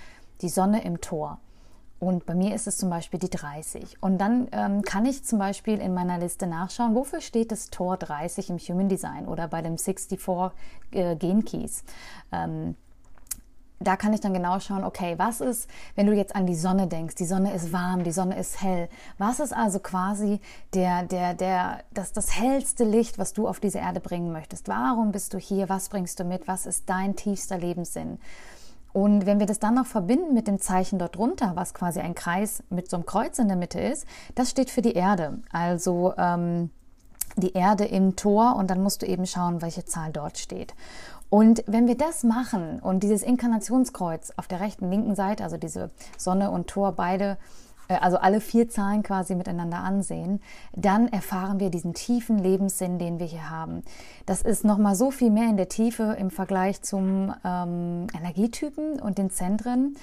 die 0.43 0.49
Sonne 0.49 0.85
im 0.85 1.01
Tor. 1.01 1.41
Und 1.99 2.27
bei 2.27 2.35
mir 2.35 2.55
ist 2.55 2.67
es 2.67 2.77
zum 2.77 2.91
Beispiel 2.91 3.19
die 3.19 3.31
30. 3.31 4.03
Und 4.03 4.19
dann 4.19 4.49
ähm, 4.53 4.83
kann 4.83 5.07
ich 5.07 5.25
zum 5.25 5.39
Beispiel 5.39 5.79
in 5.79 5.95
meiner 5.95 6.19
Liste 6.19 6.47
nachschauen, 6.47 6.95
wofür 6.95 7.23
steht 7.23 7.51
das 7.53 7.71
Tor 7.71 7.97
30 7.97 8.51
im 8.51 8.59
Human 8.59 8.89
Design 8.89 9.27
oder 9.27 9.49
bei 9.49 9.63
dem 9.63 9.79
64 9.79 10.21
äh, 10.91 11.17
Gen 11.17 11.45
Keys. 11.45 11.85
Ähm, 12.33 12.77
da 13.79 13.97
kann 13.97 14.13
ich 14.15 14.21
dann 14.21 14.33
genau 14.33 14.59
schauen, 14.59 14.85
okay, 14.85 15.15
was 15.19 15.41
ist, 15.41 15.69
wenn 15.95 16.07
du 16.07 16.15
jetzt 16.15 16.35
an 16.35 16.47
die 16.47 16.55
Sonne 16.55 16.87
denkst, 16.87 17.15
die 17.17 17.27
Sonne 17.27 17.53
ist 17.53 17.73
warm, 17.73 18.05
die 18.05 18.13
Sonne 18.13 18.39
ist 18.39 18.63
hell. 18.63 18.89
Was 19.19 19.39
ist 19.39 19.53
also 19.53 19.81
quasi 19.81 20.41
der, 20.75 21.03
der, 21.03 21.35
der, 21.35 21.81
das, 21.93 22.13
das 22.13 22.39
hellste 22.39 22.85
Licht, 22.85 23.19
was 23.19 23.35
du 23.35 23.47
auf 23.47 23.61
diese 23.61 23.79
Erde 23.79 24.01
bringen 24.01 24.33
möchtest? 24.33 24.69
Warum 24.69 25.13
bist 25.13 25.35
du 25.35 25.39
hier? 25.39 25.69
Was 25.69 25.91
bringst 25.91 26.19
du 26.21 26.25
mit? 26.25 26.49
Was 26.49 26.65
ist 26.65 26.89
dein 26.89 27.17
tiefster 27.17 27.59
Lebenssinn? 27.59 28.19
Und 28.95 29.27
wenn 29.27 29.41
wir 29.41 29.47
das 29.47 29.59
dann 29.59 29.75
noch 29.75 29.85
verbinden 29.85 30.33
mit 30.33 30.49
dem 30.49 30.59
Zeichen 30.59 30.99
dort 30.99 31.17
drunter, 31.17 31.53
was 31.55 31.75
quasi 31.75 32.01
ein 32.01 32.15
Kreis 32.15 32.63
mit 32.71 32.89
so 32.89 32.97
einem 32.97 33.05
Kreuz 33.05 33.39
in 33.39 33.49
der 33.49 33.59
Mitte 33.59 33.79
ist, 33.79 34.07
das 34.35 34.51
steht 34.51 34.71
für 34.71 34.81
die 34.81 34.95
Erde. 34.95 35.43
Also 35.53 36.15
ähm, 36.17 36.71
die 37.37 37.53
Erde 37.53 37.85
im 37.85 38.17
Tor 38.17 38.57
und 38.57 38.71
dann 38.71 38.83
musst 38.83 39.03
du 39.03 39.07
eben 39.07 39.27
schauen, 39.27 39.61
welche 39.61 39.85
Zahl 39.85 40.13
dort 40.13 40.39
steht. 40.39 40.75
Und 41.29 41.65
wenn 41.67 41.87
wir 41.89 41.97
das 41.97 42.23
machen 42.23 42.79
und 42.81 43.03
dieses 43.03 43.23
Inkarnationskreuz 43.23 44.33
auf 44.37 44.47
der 44.47 44.61
rechten, 44.61 44.91
linken 44.91 45.15
Seite, 45.15 45.45
also 45.45 45.57
diese 45.57 45.91
Sonne 46.17 46.51
und 46.51 46.69
Tor 46.69 46.93
beide, 46.93 47.37
äh, 47.89 47.97
also 47.97 48.19
alle 48.19 48.41
vier 48.41 48.69
Zahlen 48.69 49.03
quasi 49.03 49.35
miteinander 49.35 49.79
ansehen, 49.79 50.41
dann 50.75 51.09
erfahren 51.09 51.61
wir 51.61 51.71
diesen 51.71 51.95
tiefen 51.95 52.39
Lebenssinn, 52.39 52.99
den 52.99 53.19
wir 53.19 53.27
hier 53.27 53.51
haben. 53.51 53.83
Das 54.25 54.43
ist 54.43 54.65
nochmal 54.65 54.95
so 54.95 55.11
viel 55.11 55.31
mehr 55.31 55.49
in 55.49 55.57
der 55.57 55.69
Tiefe 55.69 56.17
im 56.19 56.31
Vergleich 56.31 56.83
zum 56.83 57.35
ähm, 57.45 58.07
Energietypen 58.17 59.01
und 59.01 59.19
den 59.19 59.31
Zentren. 59.31 59.97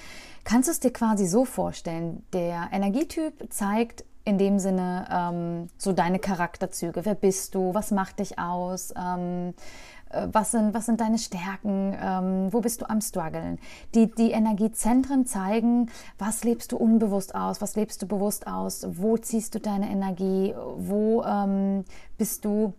Kannst 0.44 0.68
du 0.68 0.72
es 0.72 0.80
dir 0.80 0.92
quasi 0.92 1.26
so 1.26 1.44
vorstellen? 1.44 2.22
Der 2.32 2.68
Energietyp 2.70 3.50
zeigt 3.50 4.04
in 4.26 4.38
dem 4.38 4.58
Sinne 4.58 5.06
ähm, 5.10 5.68
so 5.76 5.92
deine 5.92 6.18
Charakterzüge. 6.18 7.04
Wer 7.04 7.14
bist 7.14 7.54
du? 7.54 7.74
Was 7.74 7.90
macht 7.90 8.20
dich 8.20 8.38
aus? 8.38 8.92
Ähm, 8.96 9.50
äh, 9.50 9.93
was 10.32 10.52
sind, 10.52 10.74
was 10.74 10.86
sind 10.86 11.00
deine 11.00 11.18
Stärken, 11.18 11.96
ähm, 12.00 12.52
wo 12.52 12.60
bist 12.60 12.80
du 12.80 12.88
am 12.88 13.00
struggeln. 13.00 13.58
Die, 13.94 14.10
die 14.10 14.30
Energiezentren 14.30 15.26
zeigen, 15.26 15.90
was 16.18 16.44
lebst 16.44 16.72
du 16.72 16.76
unbewusst 16.76 17.34
aus, 17.34 17.60
was 17.60 17.76
lebst 17.76 18.02
du 18.02 18.06
bewusst 18.06 18.46
aus, 18.46 18.86
wo 18.88 19.16
ziehst 19.16 19.54
du 19.54 19.60
deine 19.60 19.90
Energie, 19.90 20.54
wo 20.76 21.22
ähm, 21.24 21.84
bist 22.18 22.44
du, 22.44 22.74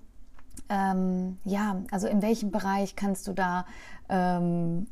ähm, 0.69 1.37
ja, 1.43 1.77
also 1.91 2.07
in 2.07 2.21
welchem 2.21 2.51
Bereich 2.51 2.95
kannst 2.95 3.27
du 3.27 3.33
da 3.33 3.65
ähm, 4.09 4.87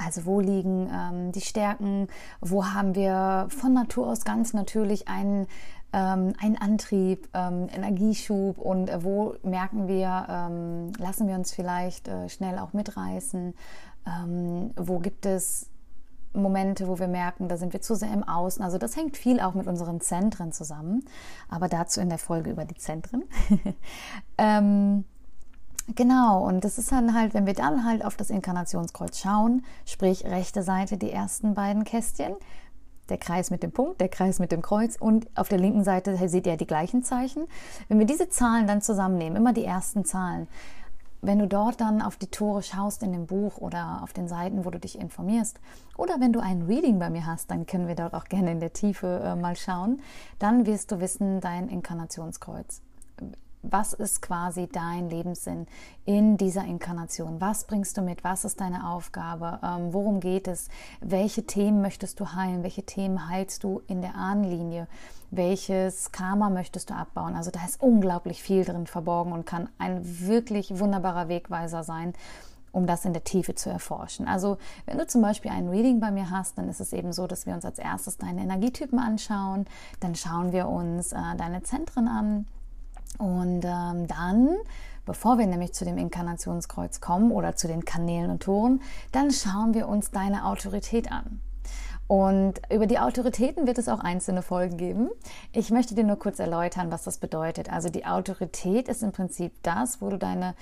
Also 0.00 0.24
wo 0.26 0.40
liegen 0.40 0.88
ähm, 0.92 1.32
die 1.32 1.40
Stärken? 1.40 2.06
Wo 2.40 2.66
haben 2.66 2.94
wir 2.94 3.48
von 3.50 3.72
Natur 3.74 4.06
aus 4.06 4.24
ganz 4.24 4.54
natürlich 4.54 5.08
einen 5.08 5.48
ähm, 5.92 6.32
ein 6.38 6.60
Antrieb, 6.60 7.28
ähm, 7.34 7.68
Energieschub 7.72 8.58
und 8.58 8.90
äh, 8.90 9.02
wo 9.02 9.34
merken 9.42 9.88
wir, 9.88 10.26
ähm, 10.28 10.92
lassen 10.98 11.28
wir 11.28 11.34
uns 11.34 11.52
vielleicht 11.52 12.08
äh, 12.08 12.28
schnell 12.28 12.58
auch 12.58 12.72
mitreißen, 12.72 13.54
ähm, 14.06 14.70
wo 14.76 14.98
gibt 14.98 15.26
es 15.26 15.70
Momente, 16.34 16.88
wo 16.88 16.98
wir 16.98 17.08
merken, 17.08 17.48
da 17.48 17.56
sind 17.56 17.72
wir 17.72 17.80
zu 17.80 17.94
sehr 17.94 18.12
im 18.12 18.22
Außen. 18.22 18.62
Also 18.62 18.78
das 18.78 18.96
hängt 18.96 19.16
viel 19.16 19.40
auch 19.40 19.54
mit 19.54 19.66
unseren 19.66 20.00
Zentren 20.00 20.52
zusammen, 20.52 21.04
aber 21.48 21.68
dazu 21.68 22.00
in 22.00 22.10
der 22.10 22.18
Folge 22.18 22.50
über 22.50 22.64
die 22.64 22.76
Zentren. 22.76 23.24
ähm, 24.38 25.04
Genau, 25.94 26.46
und 26.46 26.64
das 26.64 26.76
ist 26.76 26.92
dann 26.92 27.14
halt, 27.14 27.32
wenn 27.32 27.46
wir 27.46 27.54
dann 27.54 27.86
halt 27.86 28.04
auf 28.04 28.14
das 28.14 28.28
Inkarnationskreuz 28.28 29.20
schauen, 29.20 29.64
sprich 29.86 30.26
rechte 30.26 30.62
Seite 30.62 30.98
die 30.98 31.10
ersten 31.10 31.54
beiden 31.54 31.84
Kästchen, 31.84 32.34
der 33.08 33.18
Kreis 33.18 33.50
mit 33.50 33.62
dem 33.62 33.72
Punkt, 33.72 34.00
der 34.00 34.08
Kreis 34.08 34.38
mit 34.38 34.52
dem 34.52 34.62
Kreuz 34.62 34.96
und 34.96 35.26
auf 35.34 35.48
der 35.48 35.58
linken 35.58 35.84
Seite 35.84 36.16
seht 36.28 36.46
ihr 36.46 36.56
die 36.56 36.66
gleichen 36.66 37.02
Zeichen. 37.02 37.46
Wenn 37.88 37.98
wir 37.98 38.06
diese 38.06 38.28
Zahlen 38.28 38.66
dann 38.66 38.82
zusammennehmen, 38.82 39.36
immer 39.36 39.52
die 39.52 39.64
ersten 39.64 40.04
Zahlen, 40.04 40.48
wenn 41.20 41.38
du 41.38 41.48
dort 41.48 41.80
dann 41.80 42.00
auf 42.00 42.16
die 42.16 42.28
Tore 42.28 42.62
schaust 42.62 43.02
in 43.02 43.12
dem 43.12 43.26
Buch 43.26 43.58
oder 43.58 44.00
auf 44.02 44.12
den 44.12 44.28
Seiten, 44.28 44.64
wo 44.64 44.70
du 44.70 44.78
dich 44.78 44.98
informierst, 44.98 45.58
oder 45.96 46.20
wenn 46.20 46.32
du 46.32 46.40
ein 46.40 46.62
Reading 46.62 46.98
bei 46.98 47.10
mir 47.10 47.26
hast, 47.26 47.50
dann 47.50 47.66
können 47.66 47.88
wir 47.88 47.96
dort 47.96 48.14
auch 48.14 48.26
gerne 48.26 48.52
in 48.52 48.60
der 48.60 48.72
Tiefe 48.72 49.20
äh, 49.24 49.34
mal 49.34 49.56
schauen, 49.56 50.00
dann 50.38 50.66
wirst 50.66 50.92
du 50.92 51.00
wissen, 51.00 51.40
dein 51.40 51.68
Inkarnationskreuz 51.68 52.82
was 53.62 53.92
ist 53.92 54.22
quasi 54.22 54.68
dein 54.68 55.10
Lebenssinn 55.10 55.66
in 56.04 56.36
dieser 56.36 56.64
Inkarnation? 56.64 57.40
Was 57.40 57.64
bringst 57.64 57.96
du 57.96 58.02
mit? 58.02 58.24
Was 58.24 58.44
ist 58.44 58.60
deine 58.60 58.88
Aufgabe? 58.88 59.58
Ähm, 59.62 59.92
worum 59.92 60.20
geht 60.20 60.48
es? 60.48 60.68
Welche 61.00 61.44
Themen 61.44 61.82
möchtest 61.82 62.20
du 62.20 62.32
heilen? 62.34 62.62
Welche 62.62 62.84
Themen 62.84 63.28
heilst 63.28 63.64
du 63.64 63.82
in 63.86 64.00
der 64.00 64.14
Ahnenlinie? 64.14 64.86
Welches 65.30 66.12
Karma 66.12 66.50
möchtest 66.50 66.90
du 66.90 66.94
abbauen? 66.94 67.34
Also 67.34 67.50
da 67.50 67.64
ist 67.64 67.82
unglaublich 67.82 68.42
viel 68.42 68.64
drin 68.64 68.86
verborgen 68.86 69.32
und 69.32 69.44
kann 69.44 69.68
ein 69.78 70.00
wirklich 70.26 70.78
wunderbarer 70.78 71.28
Wegweiser 71.28 71.82
sein, 71.82 72.14
um 72.72 72.86
das 72.86 73.04
in 73.04 73.12
der 73.12 73.24
Tiefe 73.24 73.54
zu 73.54 73.70
erforschen. 73.70 74.28
Also 74.28 74.56
wenn 74.86 74.98
du 74.98 75.06
zum 75.06 75.20
Beispiel 75.20 75.50
ein 75.50 75.68
Reading 75.68 76.00
bei 76.00 76.10
mir 76.10 76.30
hast, 76.30 76.56
dann 76.58 76.68
ist 76.68 76.80
es 76.80 76.92
eben 76.92 77.12
so, 77.12 77.26
dass 77.26 77.44
wir 77.44 77.54
uns 77.54 77.64
als 77.64 77.78
erstes 77.78 78.18
deine 78.18 78.40
Energietypen 78.40 78.98
anschauen, 78.98 79.66
dann 80.00 80.14
schauen 80.14 80.52
wir 80.52 80.68
uns 80.68 81.12
äh, 81.12 81.36
deine 81.36 81.62
Zentren 81.62 82.08
an 82.08 82.46
und 83.16 83.64
ähm, 83.64 84.06
dann, 84.06 84.56
bevor 85.06 85.38
wir 85.38 85.46
nämlich 85.46 85.72
zu 85.72 85.84
dem 85.84 85.98
Inkarnationskreuz 85.98 87.00
kommen 87.00 87.32
oder 87.32 87.56
zu 87.56 87.66
den 87.66 87.84
Kanälen 87.84 88.30
und 88.30 88.42
Toren, 88.42 88.80
dann 89.12 89.30
schauen 89.30 89.74
wir 89.74 89.88
uns 89.88 90.10
deine 90.10 90.44
Autorität 90.44 91.10
an. 91.10 91.40
Und 92.08 92.62
über 92.72 92.86
die 92.86 92.98
Autoritäten 92.98 93.66
wird 93.66 93.76
es 93.76 93.88
auch 93.88 94.00
einzelne 94.00 94.40
Folgen 94.40 94.78
geben. 94.78 95.10
Ich 95.52 95.70
möchte 95.70 95.94
dir 95.94 96.04
nur 96.04 96.18
kurz 96.18 96.38
erläutern, 96.38 96.90
was 96.90 97.04
das 97.04 97.18
bedeutet. 97.18 97.70
Also 97.70 97.90
die 97.90 98.06
Autorität 98.06 98.88
ist 98.88 99.02
im 99.02 99.12
Prinzip 99.12 99.52
das, 99.62 100.00
wo 100.00 100.08
du 100.08 100.16
deine 100.16 100.54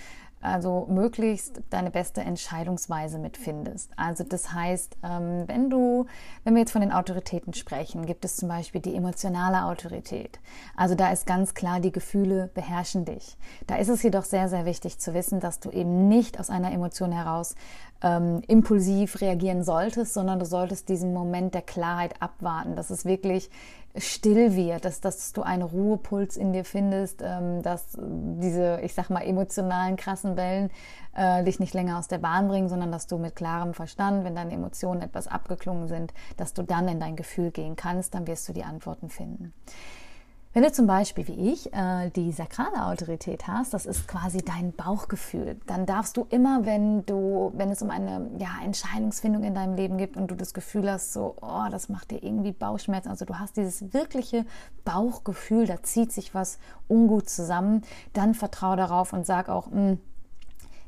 also 0.47 0.87
möglichst 0.89 1.61
deine 1.71 1.91
beste 1.91 2.21
Entscheidungsweise 2.21 3.19
mitfindest. 3.19 3.91
Also 3.97 4.25
das 4.25 4.53
heißt, 4.53 4.97
ähm, 5.03 5.45
wenn 5.47 5.71
du, 5.71 6.07
wenn 6.45 6.55
wir 6.55 6.61
jetzt 6.61 6.73
von 6.73 6.81
den 6.81 6.93
Autoritäten 6.93 7.53
sprechen, 7.55 8.07
gibt 8.07 8.25
es 8.25 8.37
zum 8.37 8.49
Beispiel 8.49 8.81
die 8.81 8.95
emotionale 8.95 9.65
Autorität. 9.65 10.39
Also 10.77 10.95
da 10.95 11.11
ist 11.11 11.27
ganz 11.27 11.55
klar, 11.55 11.81
die 11.81 11.93
Gefühle 11.93 12.51
beherrschen 12.55 13.05
dich. 13.05 13.37
Da 13.67 13.77
ist 13.77 13.89
es 13.89 14.03
jedoch 14.03 14.25
sehr, 14.25 14.49
sehr 14.49 14.65
wichtig 14.65 14.99
zu 14.99 15.15
wissen, 15.15 15.41
dass 15.41 15.61
du 15.61 15.71
eben 15.71 16.09
nicht 16.09 16.41
aus 16.41 16.51
einer 16.51 16.73
Emotion 16.73 17.13
heraus 17.13 17.55
ähm, 18.03 18.43
impulsiv 18.47 19.21
reagieren 19.21 19.65
solltest, 19.65 20.15
sondern 20.15 20.39
du 20.39 20.45
solltest 20.45 20.89
diesen 20.89 21.13
Moment 21.13 21.55
der 21.55 21.63
Klarheit 21.63 22.21
abwarten, 22.21 22.77
dass 22.77 22.91
es 22.91 23.05
wirklich 23.05 23.51
still 23.99 24.55
wird, 24.55 24.85
dass, 24.85 25.01
dass 25.01 25.33
du 25.33 25.43
einen 25.43 25.63
Ruhepuls 25.63 26.37
in 26.37 26.53
dir 26.53 26.65
findest, 26.65 27.23
ähm, 27.23 27.63
dass 27.63 27.97
diese, 27.97 28.81
ich 28.83 28.95
sag 28.95 29.11
mal, 29.11 29.23
emotionalen, 29.23 29.97
krassen 29.97 30.37
Wellen 30.37 30.71
äh, 31.15 31.43
dich 31.45 31.61
nicht 31.61 31.75
länger 31.75 31.99
aus 31.99 32.09
der 32.09 32.19
Bahn 32.19 32.49
bringen, 32.49 32.69
sondern 32.69 32.93
dass 32.93 33.07
du 33.07 33.19
mit 33.19 33.37
klarem 33.37 33.75
Verstand, 33.75 34.25
wenn 34.25 34.35
deine 34.35 34.53
Emotionen 34.53 35.03
etwas 35.03 35.29
abgeklungen 35.29 35.89
sind, 35.89 36.13
dass 36.37 36.55
du 36.55 36.63
dann 36.63 36.89
in 36.89 37.01
dein 37.01 37.17
Gefühl 37.17 37.51
gehen 37.51 37.77
kannst, 37.77 38.15
dann 38.15 38.27
wirst 38.27 38.49
du 38.49 38.53
die 38.53 38.65
Antworten 38.65 39.09
finden. 39.09 39.53
Wenn 40.57 40.62
du 40.62 40.73
zum 40.73 40.87
Beispiel 40.87 41.29
wie 41.29 41.53
ich 41.53 41.71
äh, 41.75 42.09
die 42.09 42.33
sakrale 42.33 42.87
Autorität 42.87 43.47
hast, 43.47 43.75
das 43.75 43.85
ist 43.85 44.09
quasi 44.09 44.38
dein 44.38 44.73
Bauchgefühl, 44.73 45.61
dann 45.66 45.85
darfst 45.85 46.16
du 46.16 46.27
immer, 46.31 46.64
wenn 46.64 47.05
du, 47.05 47.53
wenn 47.55 47.71
es 47.71 47.83
um 47.83 47.90
eine 47.90 48.31
ja, 48.38 48.49
Entscheidungsfindung 48.64 49.45
in 49.45 49.55
deinem 49.55 49.75
Leben 49.75 49.99
gibt 49.99 50.16
und 50.16 50.31
du 50.31 50.35
das 50.35 50.55
Gefühl 50.55 50.90
hast, 50.90 51.12
so, 51.12 51.37
oh, 51.42 51.64
das 51.71 51.90
macht 51.90 52.11
dir 52.11 52.23
irgendwie 52.23 52.53
Bauchschmerzen, 52.53 53.11
also 53.11 53.27
du 53.27 53.38
hast 53.38 53.59
dieses 53.59 53.92
wirkliche 53.92 54.47
Bauchgefühl, 54.87 55.66
da 55.66 55.83
zieht 55.83 56.11
sich 56.11 56.35
was 56.35 56.59
ungut 56.88 57.29
zusammen, 57.29 57.83
dann 58.14 58.33
vertraue 58.33 58.79
darauf 58.79 59.12
und 59.12 59.27
sag 59.27 59.51
auch, 59.51 59.66
mh, 59.66 59.77
hm, 59.77 59.99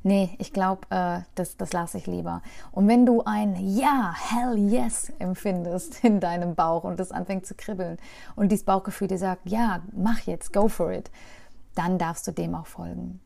nee, 0.02 0.30
ich 0.38 0.52
glaube, 0.52 0.82
äh, 0.90 1.20
das, 1.34 1.56
das 1.56 1.72
lasse 1.72 1.98
ich 1.98 2.06
lieber. 2.06 2.42
Und 2.72 2.88
wenn 2.88 3.06
du 3.06 3.22
ein 3.24 3.56
Ja, 3.56 4.14
hell 4.14 4.56
yes 4.58 5.12
empfindest 5.18 6.04
in 6.04 6.20
deinem 6.20 6.54
Bauch 6.54 6.84
und 6.84 6.98
das 6.98 7.12
anfängt 7.12 7.46
zu 7.46 7.54
kribbeln 7.54 7.98
und 8.36 8.50
dieses 8.50 8.64
Bauchgefühl 8.64 9.08
dir 9.08 9.18
sagt, 9.18 9.48
ja, 9.48 9.80
mach 9.92 10.20
jetzt, 10.20 10.52
go 10.52 10.68
for 10.68 10.92
it, 10.92 11.10
dann 11.74 11.98
darfst 11.98 12.26
du 12.26 12.32
dem 12.32 12.54
auch 12.54 12.66
folgen. 12.66 13.20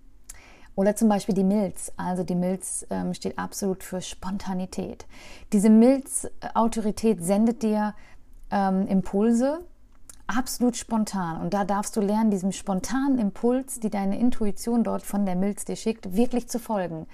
Oder 0.74 0.96
zum 0.96 1.08
Beispiel 1.08 1.34
die 1.34 1.44
Milz. 1.44 1.92
Also 1.96 2.24
die 2.24 2.34
Milz 2.34 2.86
ähm, 2.90 3.12
steht 3.12 3.38
absolut 3.38 3.82
für 3.82 4.00
Spontanität. 4.00 5.06
Diese 5.52 5.68
Milz-Autorität 5.68 7.22
sendet 7.22 7.62
dir 7.62 7.94
ähm, 8.50 8.86
Impulse, 8.86 9.60
absolut 10.36 10.76
spontan. 10.76 11.40
Und 11.40 11.54
da 11.54 11.64
darfst 11.64 11.96
du 11.96 12.00
lernen, 12.00 12.30
diesem 12.30 12.52
spontanen 12.52 13.18
Impuls, 13.18 13.80
die 13.80 13.90
deine 13.90 14.18
Intuition 14.18 14.84
dort 14.84 15.02
von 15.02 15.26
der 15.26 15.36
Milz 15.36 15.64
dir 15.64 15.76
schickt, 15.76 16.16
wirklich 16.16 16.48
zu 16.48 16.58
folgen. 16.58 17.06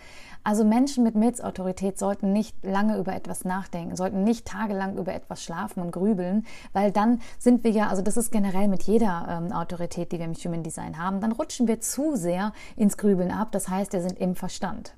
Also 0.44 0.64
Menschen 0.64 1.04
mit 1.04 1.14
Milzautorität 1.14 1.98
sollten 1.98 2.32
nicht 2.32 2.56
lange 2.64 2.96
über 2.96 3.14
etwas 3.14 3.44
nachdenken, 3.44 3.96
sollten 3.96 4.24
nicht 4.24 4.46
tagelang 4.46 4.96
über 4.96 5.12
etwas 5.12 5.42
schlafen 5.42 5.82
und 5.82 5.90
grübeln, 5.90 6.46
weil 6.72 6.92
dann 6.92 7.20
sind 7.38 7.64
wir 7.64 7.70
ja, 7.70 7.88
also 7.88 8.02
das 8.02 8.16
ist 8.16 8.30
generell 8.30 8.68
mit 8.68 8.84
jeder 8.84 9.26
ähm, 9.28 9.52
Autorität, 9.52 10.12
die 10.12 10.18
wir 10.18 10.24
im 10.24 10.34
Human 10.34 10.62
Design 10.62 10.98
haben, 10.98 11.20
dann 11.20 11.32
rutschen 11.32 11.68
wir 11.68 11.80
zu 11.80 12.16
sehr 12.16 12.52
ins 12.76 12.96
Grübeln 12.96 13.30
ab. 13.30 13.52
Das 13.52 13.68
heißt, 13.68 13.92
wir 13.92 14.00
sind 14.00 14.18
im 14.18 14.34
Verstand. 14.34 14.94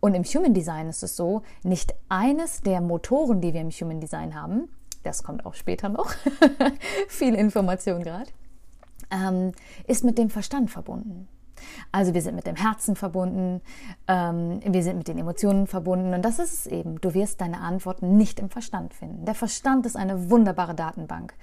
Und 0.00 0.14
im 0.14 0.24
Human 0.24 0.54
Design 0.54 0.88
ist 0.88 1.02
es 1.02 1.14
so, 1.14 1.42
nicht 1.62 1.94
eines 2.08 2.62
der 2.62 2.80
Motoren, 2.80 3.40
die 3.40 3.52
wir 3.52 3.60
im 3.60 3.70
Human 3.70 4.00
Design 4.00 4.34
haben, 4.34 4.70
das 5.02 5.22
kommt 5.22 5.46
auch 5.46 5.54
später 5.54 5.88
noch, 5.88 6.12
viel 7.08 7.34
Information 7.34 8.02
gerade, 8.02 8.30
ähm, 9.10 9.52
ist 9.86 10.04
mit 10.04 10.18
dem 10.18 10.30
Verstand 10.30 10.70
verbunden. 10.70 11.28
Also 11.92 12.14
wir 12.14 12.22
sind 12.22 12.36
mit 12.36 12.46
dem 12.46 12.56
Herzen 12.56 12.96
verbunden, 12.96 13.60
ähm, 14.08 14.60
wir 14.64 14.82
sind 14.82 14.98
mit 14.98 15.08
den 15.08 15.18
Emotionen 15.18 15.66
verbunden 15.66 16.14
und 16.14 16.22
das 16.24 16.38
ist 16.38 16.52
es 16.52 16.66
eben. 16.66 17.00
Du 17.00 17.14
wirst 17.14 17.40
deine 17.40 17.60
Antworten 17.60 18.16
nicht 18.16 18.38
im 18.40 18.50
Verstand 18.50 18.94
finden. 18.94 19.24
Der 19.24 19.34
Verstand 19.34 19.86
ist 19.86 19.96
eine 19.96 20.30
wunderbare 20.30 20.74
Datenbank, 20.74 21.34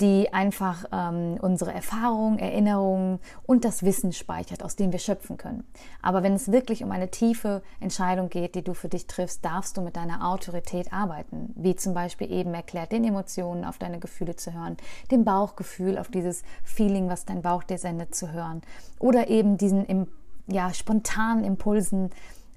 die 0.00 0.32
einfach 0.32 0.84
ähm, 0.92 1.38
unsere 1.40 1.72
Erfahrungen, 1.72 2.38
Erinnerungen 2.38 3.18
und 3.46 3.64
das 3.64 3.82
Wissen 3.82 4.12
speichert, 4.12 4.62
aus 4.62 4.76
dem 4.76 4.92
wir 4.92 4.98
schöpfen 4.98 5.38
können. 5.38 5.64
Aber 6.02 6.22
wenn 6.22 6.34
es 6.34 6.52
wirklich 6.52 6.84
um 6.84 6.90
eine 6.90 7.10
tiefe 7.10 7.62
Entscheidung 7.80 8.28
geht, 8.28 8.54
die 8.54 8.62
du 8.62 8.74
für 8.74 8.88
dich 8.88 9.06
triffst, 9.06 9.44
darfst 9.44 9.76
du 9.76 9.80
mit 9.80 9.96
deiner 9.96 10.28
Autorität 10.28 10.92
arbeiten. 10.92 11.54
Wie 11.56 11.76
zum 11.76 11.94
Beispiel 11.94 12.30
eben 12.30 12.52
erklärt, 12.52 12.92
den 12.92 13.04
Emotionen 13.04 13.64
auf 13.64 13.78
deine 13.78 13.98
Gefühle 13.98 14.36
zu 14.36 14.52
hören, 14.52 14.76
dem 15.10 15.24
Bauchgefühl 15.24 15.96
auf 15.96 16.08
dieses 16.08 16.42
Feeling, 16.62 17.08
was 17.08 17.24
dein 17.24 17.40
Bauch 17.40 17.62
dir 17.62 17.78
sendet, 17.78 18.14
zu 18.14 18.32
hören. 18.32 18.60
Oder 18.98 19.28
eben 19.28 19.56
diesen 19.56 20.08
ja, 20.46 20.72
spontanen 20.74 21.44
Impulsen 21.44 22.10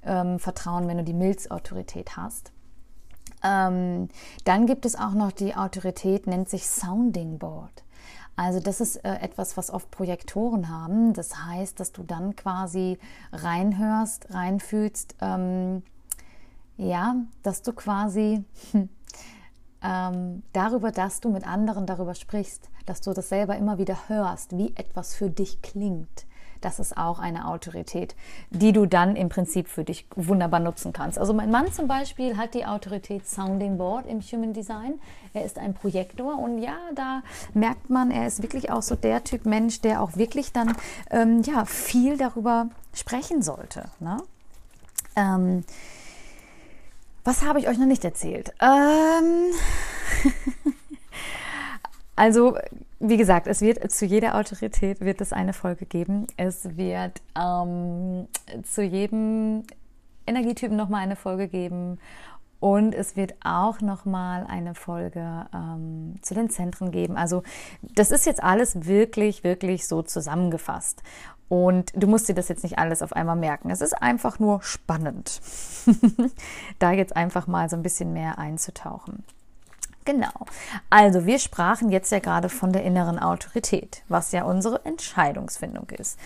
ähm, 0.04 0.40
vertrauen, 0.40 0.88
wenn 0.88 0.98
du 0.98 1.04
die 1.04 1.14
Milzautorität 1.14 2.18
hast. 2.18 2.52
Ähm, 3.44 4.10
dann 4.46 4.66
gibt 4.66 4.86
es 4.86 4.96
auch 4.96 5.14
noch 5.14 5.32
die 5.32 5.56
Autorität, 5.56 6.28
nennt 6.28 6.50
sich 6.50 6.68
Sounding 6.68 7.38
Board. 7.38 7.84
Also 8.36 8.60
das 8.60 8.80
ist 8.80 8.98
äh, 8.98 9.16
etwas, 9.16 9.58
was 9.58 9.70
oft 9.70 9.92
Projektoren 9.92 10.70
haben. 10.70 11.14
Das 11.14 11.36
heißt, 11.46 11.80
dass 11.80 11.92
du 11.92 12.04
dann 12.04 12.36
quasi 12.36 12.98
reinhörst, 13.34 14.34
reinfühlst, 14.34 15.16
ähm, 15.22 15.84
ja, 16.78 17.16
dass 17.44 17.62
du 17.62 17.74
quasi 17.74 18.44
ähm, 19.84 20.44
darüber, 20.54 20.92
dass 20.92 21.20
du 21.20 21.30
mit 21.30 21.46
anderen 21.46 21.86
darüber 21.86 22.16
sprichst, 22.16 22.70
dass 22.86 23.02
du 23.02 23.14
das 23.14 23.30
selber 23.30 23.58
immer 23.58 23.78
wieder 23.78 23.98
hörst, 24.08 24.58
wie 24.58 24.74
etwas 24.76 25.16
für 25.16 25.30
dich 25.30 25.62
klingt 25.62 26.26
das 26.62 26.80
ist 26.80 26.98
auch 26.98 27.20
eine 27.20 27.48
Autorität, 27.48 28.16
die 28.50 28.72
du 28.72 28.86
dann 28.86 29.16
im 29.16 29.30
Prinzip 29.30 29.68
für 29.68 29.84
dich 29.84 30.06
wunderbar 30.16 30.60
nutzen 30.60 30.94
kannst. 30.94 31.18
Also 31.18 31.34
mein 31.34 31.52
Mann 31.52 31.72
zum 31.72 31.88
Beispiel 31.88 32.38
hat 32.38 32.54
die 32.54 32.66
Autorität 32.66 33.28
Sounding 33.28 33.78
Board 33.78 34.06
im 34.08 34.22
Human 34.22 34.54
Design. 34.54 35.00
Er 35.34 35.46
ist 35.46 35.58
ein 35.58 35.74
Projektor 35.74 36.38
und 36.38 36.60
ja, 36.60 36.78
da 36.96 37.22
merkt 37.54 37.90
man, 37.90 38.12
er 38.12 38.28
ist 38.28 38.42
wirklich 38.42 38.72
auch 38.72 38.82
so 38.82 38.96
der 38.96 39.24
Typ 39.24 39.46
Mensch, 39.46 39.82
der 39.82 40.02
auch 40.02 40.16
wirklich 40.16 40.52
dann 40.52 40.76
ähm, 41.12 41.42
ja 41.44 41.66
viel 41.66 42.18
darüber 42.18 42.70
sprechen 42.94 43.42
sollte. 43.42 43.86
Ne? 44.00 44.18
Ähm, 45.16 45.64
was 47.24 47.44
habe 47.44 47.60
ich 47.60 47.68
euch 47.68 47.78
noch 47.78 47.86
nicht 47.86 48.04
erzählt? 48.04 48.54
Ähm 48.62 49.54
also 52.20 52.58
wie 53.00 53.16
gesagt, 53.16 53.48
es 53.48 53.62
wird 53.62 53.90
zu 53.94 54.06
jeder 54.06 54.36
Autorität 54.36 55.00
wird 55.00 55.22
es 55.22 55.32
eine 55.32 55.54
Folge 55.54 55.86
geben. 55.86 56.28
Es 56.36 56.76
wird 56.76 57.22
ähm, 57.34 58.28
zu 58.64 58.84
jedem 58.84 59.64
Energietypen 60.28 60.76
nochmal 60.76 61.02
eine 61.02 61.16
Folge 61.16 61.48
geben. 61.48 61.98
Und 62.60 62.94
es 62.94 63.16
wird 63.16 63.36
auch 63.42 63.80
nochmal 63.80 64.46
eine 64.50 64.76
Folge 64.76 65.46
ähm, 65.54 66.16
zu 66.22 66.34
den 66.34 66.50
Zentren 66.50 66.92
geben. 66.92 67.16
Also 67.16 67.42
das 67.82 68.12
ist 68.12 68.26
jetzt 68.26 68.44
alles 68.44 68.86
wirklich, 68.86 69.46
wirklich 69.46 69.88
so 69.88 70.02
zusammengefasst. 70.02 71.02
Und 71.48 71.94
du 71.96 72.06
musst 72.06 72.28
dir 72.28 72.36
das 72.36 72.50
jetzt 72.50 72.64
nicht 72.64 72.80
alles 72.80 73.02
auf 73.02 73.14
einmal 73.14 73.38
merken. 73.38 73.70
Es 73.70 73.80
ist 73.80 73.94
einfach 73.94 74.40
nur 74.40 74.62
spannend, 74.62 75.40
da 76.80 76.92
jetzt 76.92 77.16
einfach 77.16 77.48
mal 77.48 77.70
so 77.70 77.78
ein 77.78 77.82
bisschen 77.82 78.12
mehr 78.12 78.38
einzutauchen. 78.40 79.24
Genau. 80.10 80.48
Also 80.90 81.28
wir 81.28 81.38
sprachen 81.38 81.92
jetzt 81.92 82.12
ja 82.12 82.18
gerade 82.18 82.50
von 82.50 82.74
der 82.74 82.84
inneren 82.84 83.20
Autorität, 83.20 84.02
was 84.08 84.32
ja 84.32 84.44
unsere 84.44 84.84
Entscheidungsfindung 84.84 85.88
ist. 85.92 86.18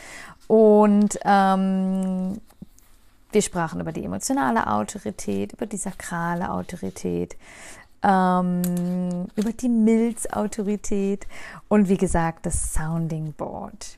Und 0.47 1.19
ähm, 1.25 2.39
wir 3.33 3.41
sprachen 3.41 3.81
über 3.81 3.91
die 3.91 4.05
emotionale 4.05 4.67
Autorität, 4.67 5.51
über 5.51 5.65
die 5.65 5.75
sakrale 5.75 6.49
Autorität, 6.49 7.35
ähm, 8.03 9.27
über 9.35 9.51
die 9.51 9.67
Milzautorität 9.67 11.27
und 11.67 11.89
wie 11.89 11.97
gesagt 11.97 12.45
das 12.45 12.73
Sounding 12.73 13.33
Board. 13.33 13.97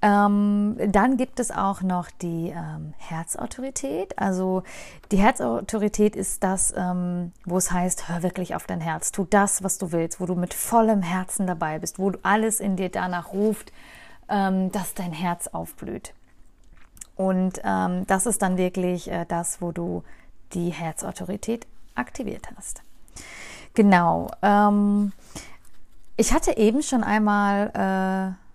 Ähm, 0.00 0.76
dann 0.92 1.16
gibt 1.16 1.40
es 1.40 1.50
auch 1.50 1.82
noch 1.82 2.08
die 2.22 2.50
ähm, 2.50 2.94
Herzautorität. 2.98 4.16
Also 4.16 4.62
die 5.10 5.18
Herzautorität 5.18 6.14
ist 6.14 6.44
das, 6.44 6.72
ähm, 6.76 7.32
wo 7.44 7.56
es 7.56 7.72
heißt, 7.72 8.08
hör 8.08 8.22
wirklich 8.22 8.54
auf 8.54 8.66
dein 8.66 8.80
Herz, 8.80 9.10
tu 9.10 9.26
das, 9.28 9.64
was 9.64 9.78
du 9.78 9.90
willst, 9.90 10.20
wo 10.20 10.26
du 10.26 10.36
mit 10.36 10.54
vollem 10.54 11.02
Herzen 11.02 11.48
dabei 11.48 11.80
bist, 11.80 11.98
wo 11.98 12.10
du 12.10 12.18
alles 12.22 12.60
in 12.60 12.76
dir 12.76 12.90
danach 12.90 13.32
ruft, 13.32 13.72
ähm, 14.28 14.70
dass 14.70 14.94
dein 14.94 15.12
Herz 15.12 15.48
aufblüht. 15.48 16.14
Und 17.16 17.60
ähm, 17.64 18.06
das 18.06 18.26
ist 18.26 18.42
dann 18.42 18.56
wirklich 18.56 19.10
äh, 19.10 19.24
das, 19.26 19.60
wo 19.60 19.72
du 19.72 20.04
die 20.52 20.70
Herzautorität 20.70 21.66
aktiviert 21.96 22.46
hast. 22.56 22.82
Genau. 23.74 24.30
Ähm, 24.42 25.12
ich 26.16 26.32
hatte 26.32 26.56
eben 26.56 26.82
schon 26.82 27.02
einmal 27.02 28.36
äh, 28.38 28.47